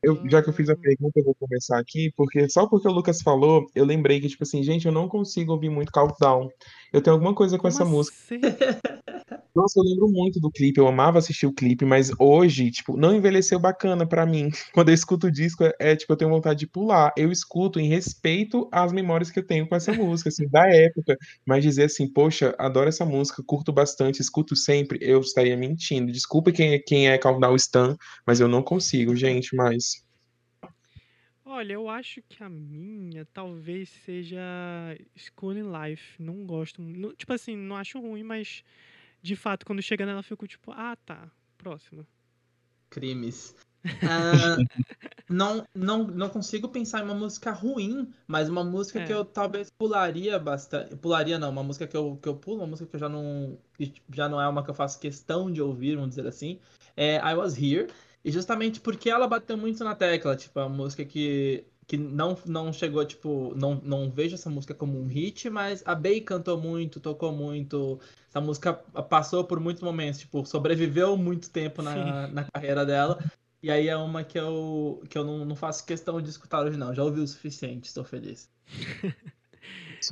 [0.00, 2.92] Eu, já que eu fiz a pergunta, eu vou começar aqui, porque só porque o
[2.92, 6.48] Lucas falou, eu lembrei que, tipo assim, gente, eu não consigo ouvir muito Countdown.
[6.92, 7.92] Eu tenho alguma coisa com Como essa assim?
[7.92, 8.16] música.
[9.56, 13.16] Nossa, eu lembro muito do clipe, eu amava assistir o clipe, mas hoje, tipo, não
[13.16, 14.50] envelheceu bacana para mim.
[14.74, 17.10] Quando eu escuto o disco, é, é, tipo, eu tenho vontade de pular.
[17.16, 21.16] Eu escuto em respeito às memórias que eu tenho com essa música, assim, da época.
[21.46, 26.12] Mas dizer assim, poxa, adoro essa música, curto bastante, escuto sempre, eu estaria mentindo.
[26.12, 30.04] Desculpa quem, quem é Countdown Stan, mas eu não consigo, gente, mais.
[31.46, 34.38] Olha, eu acho que a minha talvez seja
[35.16, 36.22] School in Life.
[36.22, 36.82] Não gosto.
[36.82, 38.62] Não, tipo assim, não acho ruim, mas
[39.26, 42.06] de fato, quando chega nela, eu fico tipo, ah, tá, próxima.
[42.88, 43.54] Crimes.
[43.84, 44.64] Uh,
[45.28, 49.06] não, não, não consigo pensar em uma música ruim, mas uma música é.
[49.06, 50.96] que eu talvez pularia bastante.
[50.96, 53.58] Pularia não, uma música que eu, que eu pulo, uma música que eu já não.
[54.12, 56.60] já não é uma que eu faço questão de ouvir, vamos dizer assim.
[56.96, 57.88] É I Was Here.
[58.24, 62.72] E justamente porque ela bateu muito na tecla, tipo, a música que que não, não
[62.72, 66.98] chegou, tipo, não, não vejo essa música como um hit, mas a Bey cantou muito,
[66.98, 68.00] tocou muito.
[68.28, 68.74] Essa música
[69.08, 73.18] passou por muitos momentos, tipo, sobreviveu muito tempo na, na carreira dela.
[73.62, 76.76] E aí é uma que eu, que eu não, não faço questão de escutar hoje,
[76.76, 76.94] não.
[76.94, 78.50] Já ouvi o suficiente, estou feliz.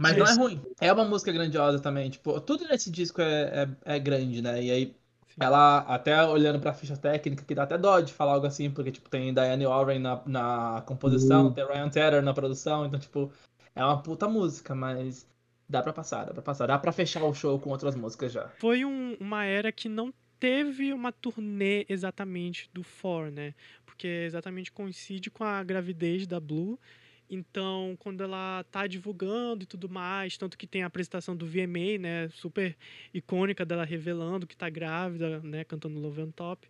[0.00, 0.62] Mas não é ruim.
[0.80, 2.10] É uma música grandiosa também.
[2.10, 4.62] Tipo, tudo nesse disco é, é, é grande, né?
[4.62, 4.96] E aí
[5.38, 8.92] ela, até olhando pra ficha técnica, que dá até dó de falar algo assim, porque,
[8.92, 11.52] tipo, tem Diane Warren na, na composição, uhum.
[11.52, 13.32] tem Ryan Tedder na produção, então, tipo,
[13.74, 15.26] é uma puta música, mas
[15.68, 16.66] dá pra passar, dá pra passar.
[16.66, 18.48] Dá pra fechar o show com outras músicas já.
[18.58, 23.54] Foi um, uma era que não teve uma turnê exatamente do For, né?
[23.84, 26.78] Porque exatamente coincide com a gravidez da Blue.
[27.28, 31.98] Então, quando ela tá divulgando e tudo mais, tanto que tem a apresentação do VMA,
[31.98, 32.76] né, super
[33.12, 36.68] icônica dela revelando que tá grávida, né, cantando Love on Top.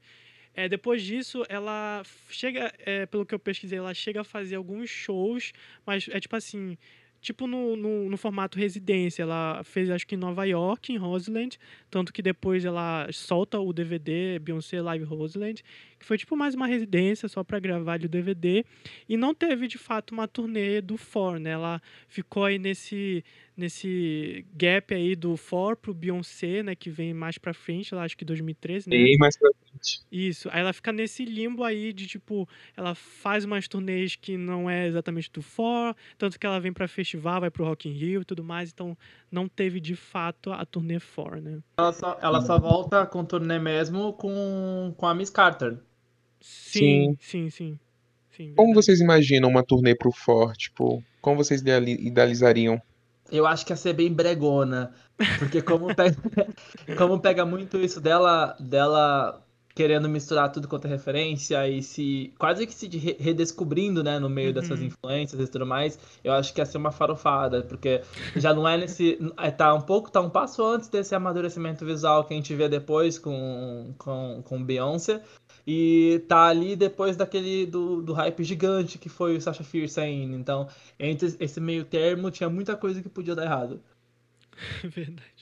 [0.55, 4.89] É, depois disso, ela chega, é, pelo que eu pesquisei, ela chega a fazer alguns
[4.89, 5.53] shows,
[5.85, 6.79] mas é tipo assim,
[7.21, 9.23] tipo no, no, no, formato residência.
[9.23, 11.59] Ela fez, acho que em Nova York, em Roseland,
[11.91, 15.65] tanto que depois ela solta o DVD Beyoncé Live Roseland,
[16.05, 18.63] que foi tipo mais uma residência só para gravar o DVD,
[19.09, 21.51] e não teve de fato uma turnê do For, né?
[21.51, 23.25] Ela ficou aí nesse
[23.57, 28.17] nesse gap aí do For pro Beyoncé, né, que vem mais para frente, lá acho
[28.17, 28.97] que 2013, né?
[28.97, 30.01] E mais pra frente.
[30.11, 30.49] Isso.
[30.51, 34.89] Aí ela fica nesse limbo aí de tipo, ela faz umas turnês que não é
[34.89, 38.25] exatamente do For, tanto que ela vem para festival, vai pro Rock in Rio e
[38.25, 38.99] tudo mais, então
[39.31, 41.61] não teve de fato a turnê For, né?
[41.79, 45.79] Ela só, ela só volta com turnê mesmo com, com a Miss Carter.
[46.45, 47.79] Sim, sim, sim.
[48.37, 48.53] sim.
[48.55, 50.55] como vocês imaginam uma turnê pro For?
[50.55, 52.81] Tipo, como vocês idealizariam?
[53.33, 54.93] Eu acho que ia ser bem bregona.
[55.39, 56.17] Porque como pega,
[56.99, 59.43] como pega muito isso dela, dela
[59.75, 62.87] querendo misturar tudo quanto é referência e se quase que se
[63.19, 64.55] redescobrindo, né, no meio uhum.
[64.55, 68.01] dessas influências e tudo mais, eu acho que ia ser uma farofada, porque
[68.37, 72.25] já não é nesse é, tá um pouco, tá um passo antes desse amadurecimento visual
[72.25, 75.21] que a gente vê depois com com, com Beyoncé
[75.67, 80.37] e tá ali depois daquele do, do hype gigante que foi o Sasha Fierce ainda.
[80.37, 83.81] Então, entre esse meio termo tinha muita coisa que podia dar errado.
[84.85, 85.34] Verdade.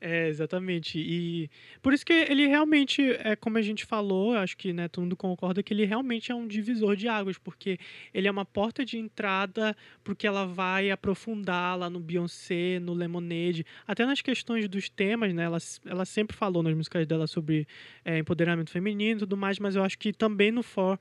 [0.00, 0.98] É, exatamente.
[0.98, 1.50] E
[1.82, 5.16] por isso que ele realmente, é como a gente falou, acho que né, todo mundo
[5.16, 7.78] concorda que ele realmente é um divisor de águas, porque
[8.14, 13.66] ele é uma porta de entrada porque ela vai aprofundar lá no Beyoncé, no Lemonade,
[13.86, 15.44] até nas questões dos temas, né?
[15.44, 17.66] Ela, ela sempre falou nas músicas dela sobre
[18.04, 20.98] é, empoderamento feminino e tudo mais, mas eu acho que também no For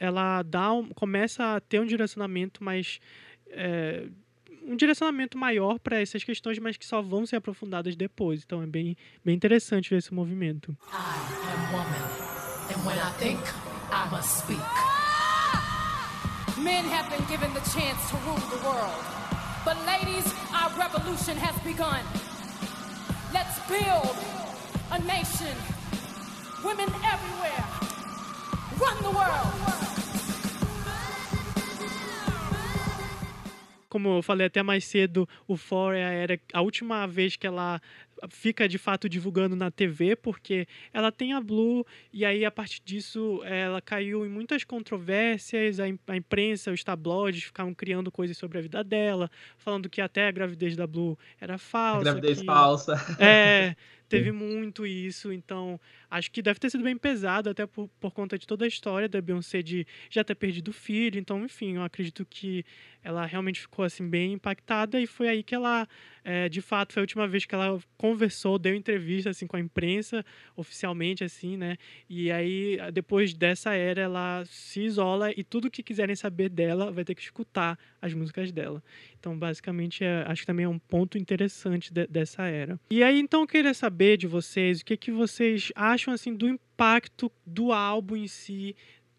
[0.00, 3.00] ela dá um, começa a ter um direcionamento mais.
[3.50, 4.06] É,
[4.66, 8.42] um direcionamento maior para essas questões, mas que só vão ser aprofundadas depois.
[8.44, 10.76] Então é bem, bem interessante ver esse movimento.
[16.58, 18.94] Men have been given the chance to rule the world.
[19.64, 20.24] But ladies,
[20.54, 22.00] our revolution has begun.
[23.34, 24.16] Let's build
[24.92, 25.56] a nation.
[26.64, 27.64] Women everywhere.
[28.78, 30.03] Run the world.
[33.94, 37.46] Como eu falei até mais cedo, o For é a, era, a última vez que
[37.46, 37.80] ela
[38.28, 42.82] fica de fato divulgando na TV, porque ela tem a Blue, e aí a partir
[42.84, 48.60] disso ela caiu em muitas controvérsias, a, imprensa, os tabloides ficavam criando coisas sobre a
[48.60, 52.00] vida dela, falando que até a gravidez da Blue era falsa.
[52.00, 53.16] A gravidez que, falsa.
[53.20, 53.76] É,
[54.08, 58.38] teve muito isso, então acho que deve ter sido bem pesado, até por, por conta
[58.38, 61.82] de toda a história da Beyoncé de já ter perdido o filho, então, enfim, eu
[61.82, 62.64] acredito que
[63.02, 65.86] ela realmente ficou, assim, bem impactada e foi aí que ela,
[66.22, 69.60] é, de fato, foi a última vez que ela conversou, deu entrevista, assim, com a
[69.60, 70.24] imprensa,
[70.56, 71.76] oficialmente, assim, né,
[72.08, 77.04] e aí, depois dessa era, ela se isola e tudo que quiserem saber dela vai
[77.04, 78.82] ter que escutar as músicas dela.
[79.18, 82.78] Então, basicamente, é, acho que também é um ponto interessante de, dessa era.
[82.90, 86.46] E aí, então, eu queria saber de vocês o que, que vocês acham assim do
[86.46, 88.76] impacto do álbum em si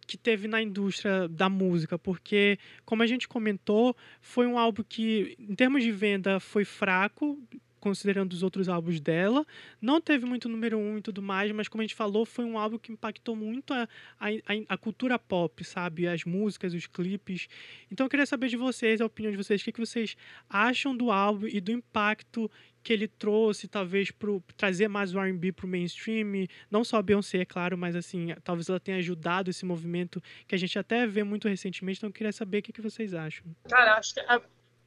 [0.07, 5.35] que teve na indústria da música, porque, como a gente comentou, foi um álbum que,
[5.39, 7.41] em termos de venda, foi fraco,
[7.85, 9.45] considerando os outros álbuns dela.
[9.79, 12.57] Não teve muito número um e tudo mais, mas como a gente falou, foi um
[12.57, 13.87] álbum que impactou muito a,
[14.19, 14.29] a,
[14.69, 16.07] a cultura pop, sabe?
[16.07, 17.47] As músicas, os clipes.
[17.91, 20.17] Então eu queria saber de vocês, a opinião de vocês, o que, que vocês
[20.49, 22.49] acham do álbum e do impacto
[22.81, 27.03] que ele trouxe, talvez, para trazer mais o R&B para o mainstream, não só a
[27.03, 31.05] Beyoncé, é claro, mas assim, talvez ela tenha ajudado esse movimento que a gente até
[31.05, 33.45] vê muito recentemente, então eu queria saber o que, que vocês acham.
[33.69, 34.41] Cara, acho que é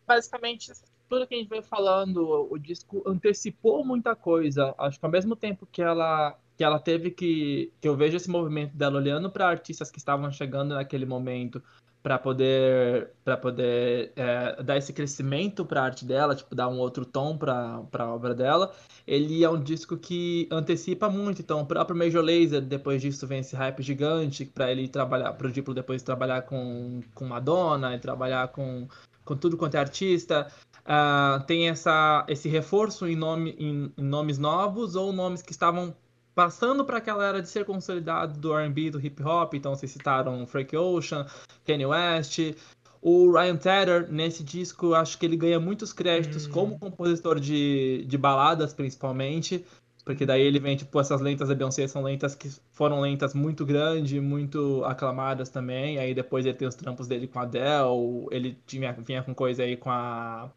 [0.04, 0.72] basicamente
[1.08, 4.74] tudo que a gente veio falando, o disco antecipou muita coisa.
[4.78, 8.28] Acho que ao mesmo tempo que ela que ela teve que que eu vejo esse
[8.28, 11.62] movimento dela olhando para artistas que estavam chegando naquele momento
[12.02, 16.78] para poder para poder é, dar esse crescimento para a arte dela, tipo dar um
[16.78, 18.74] outro tom para a obra dela.
[19.06, 23.40] Ele é um disco que antecipa muito, então o próprio Major Lazer depois disso vem
[23.40, 27.98] esse hype gigante para ele trabalhar, para o Diplo depois trabalhar com com Madonna e
[27.98, 28.88] trabalhar com
[29.24, 30.50] com tudo quanto é artista.
[30.88, 35.94] Uh, tem essa, esse reforço em, nome, em, em nomes novos ou nomes que estavam
[36.34, 40.46] passando para aquela era de ser consolidado do R&B, do hip hop, então vocês citaram
[40.46, 41.26] Frank Ocean,
[41.66, 42.38] Kanye West,
[43.02, 46.52] o Ryan Tedder, nesse disco, acho que ele ganha muitos créditos hum.
[46.52, 49.64] como compositor de, de baladas, principalmente,
[50.04, 53.66] Porque daí ele vem, tipo, essas lentas da Beyoncé são lentas que foram lentas muito
[53.66, 55.98] grandes, muito aclamadas também.
[55.98, 59.64] Aí depois ele tem os trampos dele com a Adele, ele tinha, vinha com coisa
[59.64, 60.50] aí com a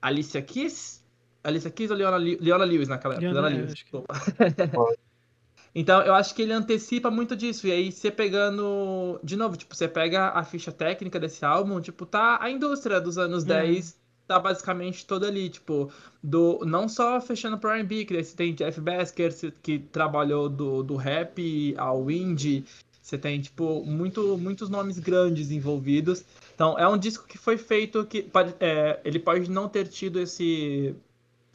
[0.00, 1.04] Alicia Keys.
[1.42, 3.30] Alicia Keys ou Leona, Leona Lewis naquela época?
[3.30, 3.84] Leona, Leona Lewis,
[5.74, 7.66] Então, eu acho que ele antecipa muito disso.
[7.66, 9.20] E aí, você pegando.
[9.22, 13.18] De novo, tipo, você pega a ficha técnica desse álbum, tipo, tá a indústria dos
[13.18, 13.48] anos uhum.
[13.48, 15.90] 10 tá basicamente toda ali, tipo,
[16.22, 19.32] do não só fechando pro R&B, que você tem Jeff Basker,
[19.62, 22.62] que trabalhou do, do rap ao indie,
[23.00, 26.22] você tem, tipo, muito, muitos nomes grandes envolvidos.
[26.58, 30.18] Então, é um disco que foi feito que pode, é, ele pode não ter tido
[30.18, 30.92] esse...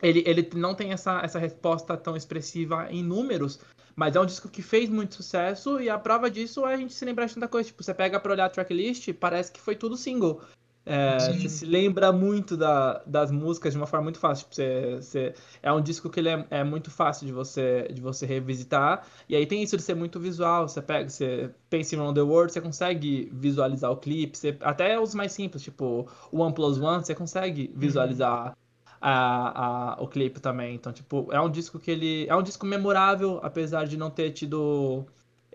[0.02, 3.60] Ele, ele não tem essa, essa resposta tão expressiva em números,
[3.98, 6.94] mas é um disco que fez muito sucesso e a prova disso é a gente
[6.94, 7.68] se lembrar de tanta coisa.
[7.68, 10.40] Tipo, você pega pra olhar a tracklist, parece que foi tudo single.
[10.86, 14.44] É, você se lembra muito da, das músicas de uma forma muito fácil.
[14.44, 18.02] Tipo, você, você, é um disco que ele é, é, muito fácil de você, de
[18.02, 19.06] você revisitar.
[19.30, 20.68] E aí tem isso de ser muito visual.
[20.68, 24.38] Você pega, você pensa em Round the World, você consegue visualizar o clipe.
[24.38, 27.80] Você, até os mais simples, tipo One Plus One, você consegue uhum.
[27.80, 28.54] visualizar uhum.
[29.00, 30.76] a, a, o clipe também.
[30.76, 32.28] Então, tipo, é um disco que ele.
[32.28, 35.06] É um disco memorável, apesar de não ter tido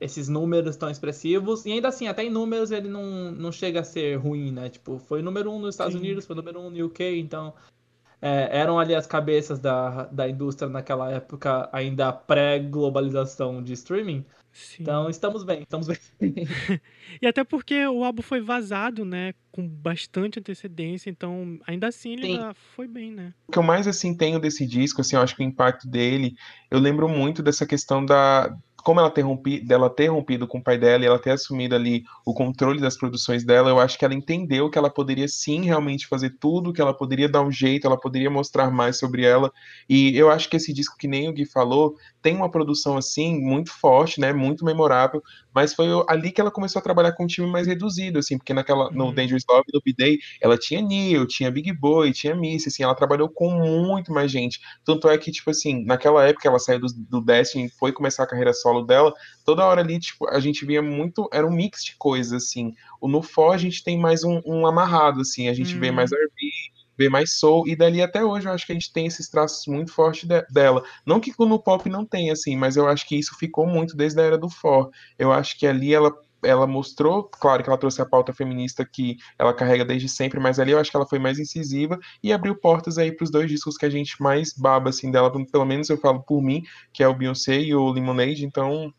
[0.01, 1.67] esses números tão expressivos.
[1.67, 4.69] E ainda assim, até em números ele não, não chega a ser ruim, né?
[4.69, 6.01] Tipo, foi número um nos Estados Sim.
[6.01, 7.55] Unidos, foi número um no UK, então
[8.21, 14.25] é, eram ali as cabeças da, da indústria naquela época, ainda pré-globalização de streaming.
[14.53, 14.83] Sim.
[14.83, 15.99] Então estamos bem, estamos bem.
[17.23, 22.27] e até porque o álbum foi vazado, né, com bastante antecedência, então ainda assim ele
[22.27, 23.33] ainda foi bem, né?
[23.47, 26.35] O que eu mais assim tenho desse disco, assim, eu acho que o impacto dele,
[26.71, 28.53] eu lembro muito dessa questão da
[28.83, 31.75] como ela ter, rompido, dela ter rompido com o pai dela e ela ter assumido
[31.75, 35.65] ali o controle das produções dela, eu acho que ela entendeu que ela poderia sim
[35.65, 39.53] realmente fazer tudo, que ela poderia dar um jeito, ela poderia mostrar mais sobre ela.
[39.89, 43.41] E eu acho que esse disco, que nem o Gui falou, tem uma produção assim
[43.41, 45.23] muito forte, né, muito memorável,
[45.55, 48.55] mas foi ali que ela começou a trabalhar com um time mais reduzido, assim, porque
[48.55, 49.15] naquela no uhum.
[49.15, 53.29] Dangerous Love no B-Day, ela tinha Neil, tinha Big Boy, tinha Missy, assim, ela trabalhou
[53.29, 54.61] com muito mais gente.
[54.85, 58.27] Tanto é que tipo assim, naquela época ela saiu do, do Destiny, foi começar a
[58.27, 59.15] carreira solo dela,
[59.45, 62.75] toda hora ali, tipo, a gente via muito, era um mix de coisas, assim.
[63.01, 66.13] O no For a gente tem mais um, um amarrado, assim, a gente vê mais
[66.13, 66.19] uhum.
[66.19, 66.51] R&B,
[66.97, 69.67] vê mais soul, e dali até hoje eu acho que a gente tem esses traços
[69.67, 70.83] muito fortes de, dela.
[71.07, 74.21] Não que no pop não tem, assim, mas eu acho que isso ficou muito desde
[74.21, 74.91] a era do For.
[75.19, 76.13] Eu acho que ali ela
[76.43, 80.59] ela mostrou, claro que ela trouxe a pauta feminista que ela carrega desde sempre, mas
[80.59, 83.49] ali eu acho que ela foi mais incisiva e abriu portas aí para os dois
[83.49, 86.63] discos que a gente mais baba assim dela, pelo menos eu falo por mim,
[86.93, 88.93] que é o Beyoncé e o Lemonade, então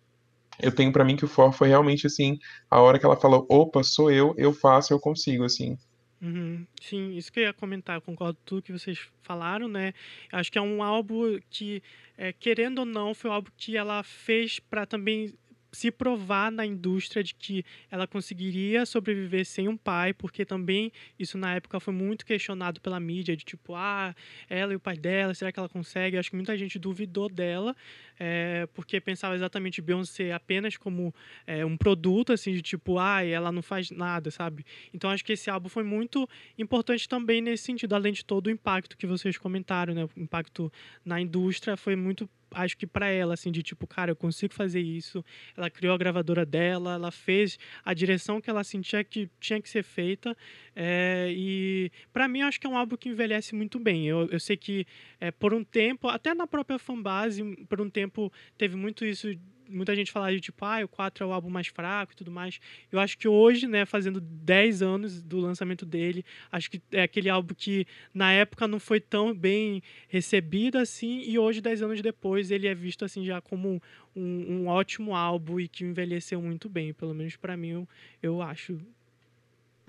[0.62, 2.38] eu tenho para mim que o For foi realmente assim,
[2.70, 5.78] a hora que ela falou, opa, sou eu, eu faço, eu consigo, assim.
[6.22, 6.68] Uhum.
[6.82, 9.94] Sim, isso que eu ia comentar, eu concordo com tudo que vocês falaram, né?
[10.32, 11.82] Acho que é um álbum que,
[12.18, 15.34] é, querendo ou não, foi um álbum que ela fez para também
[15.72, 21.38] se provar na indústria de que ela conseguiria sobreviver sem um pai, porque também isso
[21.38, 24.15] na época foi muito questionado pela mídia, de tipo, ah,
[24.49, 26.17] ela e o pai dela, será que ela consegue?
[26.17, 27.76] Acho que muita gente duvidou dela,
[28.20, 31.13] é, porque pensava exatamente Beyoncé apenas como
[31.45, 34.65] é, um produto, assim, de tipo, ah, ela não faz nada, sabe?
[34.93, 38.49] Então acho que esse álbum foi muito importante também nesse sentido, além de todo o
[38.49, 40.05] impacto que vocês comentaram, né?
[40.15, 40.72] O impacto
[41.05, 44.82] na indústria foi muito acho que para ela, assim, de tipo, cara, eu consigo fazer
[44.82, 45.24] isso.
[45.56, 49.70] Ela criou a gravadora dela, ela fez a direção que ela sentia que tinha que
[49.70, 50.36] ser feita.
[50.76, 54.08] É, e para mim, acho que é um álbum que envelhece muito bem.
[54.08, 54.86] Eu, eu sei que
[55.20, 59.28] é, por um tempo, até na própria fanbase, por um tempo teve muito isso
[59.70, 62.32] muita gente fala de tipo, ah, o 4 é o álbum mais fraco e tudo
[62.32, 62.59] mais.
[62.91, 67.30] Eu acho que hoje, né, fazendo 10 anos do lançamento dele, acho que é aquele
[67.30, 72.51] álbum que na época não foi tão bem recebido assim, e hoje, 10 anos depois,
[72.51, 73.82] ele é visto assim já como
[74.15, 77.88] um, um ótimo álbum e que envelheceu muito bem, pelo menos para mim, eu,
[78.22, 78.80] eu acho.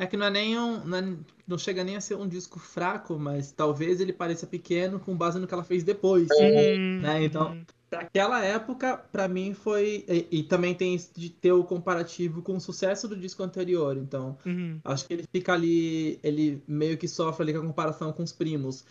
[0.00, 0.82] É que não é nem um.
[0.82, 1.16] Não, é,
[1.46, 5.38] não, chega nem a ser um disco fraco, mas talvez ele pareça pequeno com base
[5.38, 6.26] no que ela fez depois.
[6.30, 7.00] Uhum.
[7.02, 7.24] Né?
[7.24, 7.60] Então,
[7.90, 10.04] para aquela época, para mim foi.
[10.08, 13.96] E, e, também tem de ter o comparativo com o sucesso do disco anterior.
[13.96, 14.78] Então, uhum.
[14.84, 16.20] acho que ele fica ali.
[16.22, 18.84] Ele meio que sofre ali com a comparação com os primos.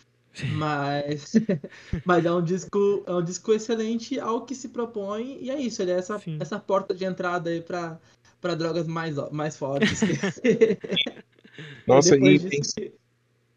[0.52, 1.32] Mas,
[2.04, 5.82] mas é um disco é um disco excelente ao que se propõe e é isso,
[5.82, 7.98] ele é essa, essa porta de entrada aí para
[8.40, 10.00] para drogas mais mais fortes.
[11.84, 12.92] Nossa, e, disso, que,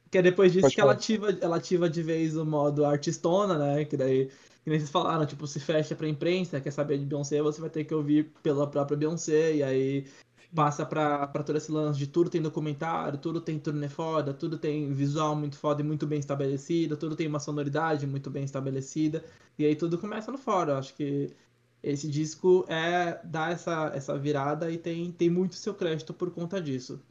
[0.09, 3.85] que é depois disso que ela ativa, ela ativa de vez o modo artistona, né?
[3.85, 4.29] Que daí
[4.63, 7.69] que nem vocês falaram, tipo, se fecha pra imprensa, quer saber de Beyoncé, você vai
[7.69, 10.07] ter que ouvir pela própria Beyoncé, e aí
[10.55, 14.57] passa pra, pra todo esse lance de tudo tem documentário, tudo tem turnê foda, tudo
[14.57, 19.23] tem visual muito foda e muito bem estabelecido, tudo tem uma sonoridade muito bem estabelecida,
[19.57, 20.73] e aí tudo começa no fora.
[20.73, 21.33] Eu acho que
[21.81, 26.61] esse disco é dá essa, essa virada e tem, tem muito seu crédito por conta
[26.61, 27.01] disso.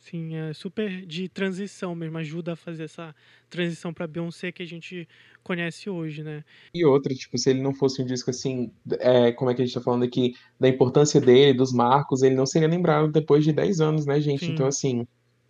[0.00, 3.14] Sim, é super de transição mesmo, ajuda a fazer essa
[3.50, 5.06] transição para Beyoncé que a gente
[5.42, 6.42] conhece hoje, né?
[6.74, 9.64] E outra, tipo, se ele não fosse um disco assim, é, como é que a
[9.64, 13.52] gente tá falando aqui, da importância dele, dos marcos, ele não seria lembrado depois de
[13.52, 14.46] 10 anos, né, gente?
[14.46, 14.52] Sim.
[14.52, 15.06] Então, assim,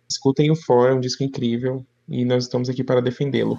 [0.09, 3.57] escutem o For, é um disco incrível e nós estamos aqui para defendê-lo.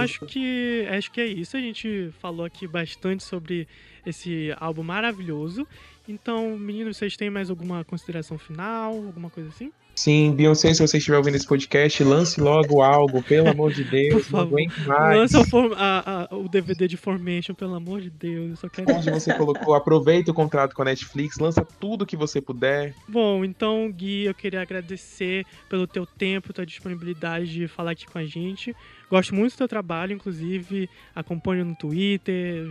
[0.00, 1.56] Acho que acho que é isso.
[1.56, 3.68] A gente falou aqui bastante sobre
[4.04, 5.66] esse álbum maravilhoso.
[6.08, 9.72] Então, meninos, vocês têm mais alguma consideração final, alguma coisa assim?
[9.94, 14.24] Sim, Beyoncé, se você estiver ouvindo esse podcast, lance logo algo, pelo amor de Deus,
[14.26, 15.16] Por não favor, aguento mais.
[15.18, 18.50] Lança o, a- a- o DVD de Formation, pelo amor de Deus.
[18.50, 18.90] Eu só quero.
[18.94, 22.94] Onde você colocou, aproveita o contrato com a Netflix, lança tudo que você puder.
[23.06, 28.16] Bom, então, Gui, eu queria agradecer pelo teu tempo, tua disponibilidade de falar aqui com
[28.18, 28.74] a gente.
[29.10, 32.70] Gosto muito do teu trabalho, inclusive acompanho no Twitter.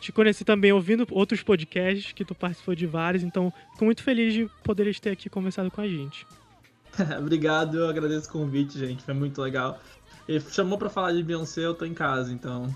[0.00, 4.34] Te conheci também ouvindo outros podcasts que tu participou de vários, então fico muito feliz
[4.34, 6.26] de poderes ter aqui conversado com a gente.
[7.18, 9.02] Obrigado, eu agradeço o convite, gente.
[9.02, 9.80] Foi muito legal.
[10.28, 12.74] Ele chamou pra falar de Beyoncé, eu tô em casa, então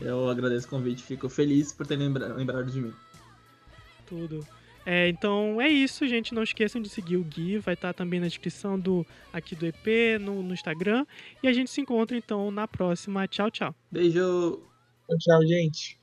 [0.00, 1.02] eu agradeço o convite.
[1.02, 2.94] Fico feliz por ter lembra lembrado de mim.
[4.06, 4.46] Tudo.
[4.84, 6.32] É, então é isso, gente.
[6.32, 10.20] Não esqueçam de seguir o Gui, vai estar também na descrição do aqui do EP,
[10.20, 11.04] no, no Instagram.
[11.42, 13.26] E a gente se encontra então na próxima.
[13.26, 13.74] Tchau, tchau.
[13.90, 14.62] Beijo!
[15.18, 15.95] Tchau, gente.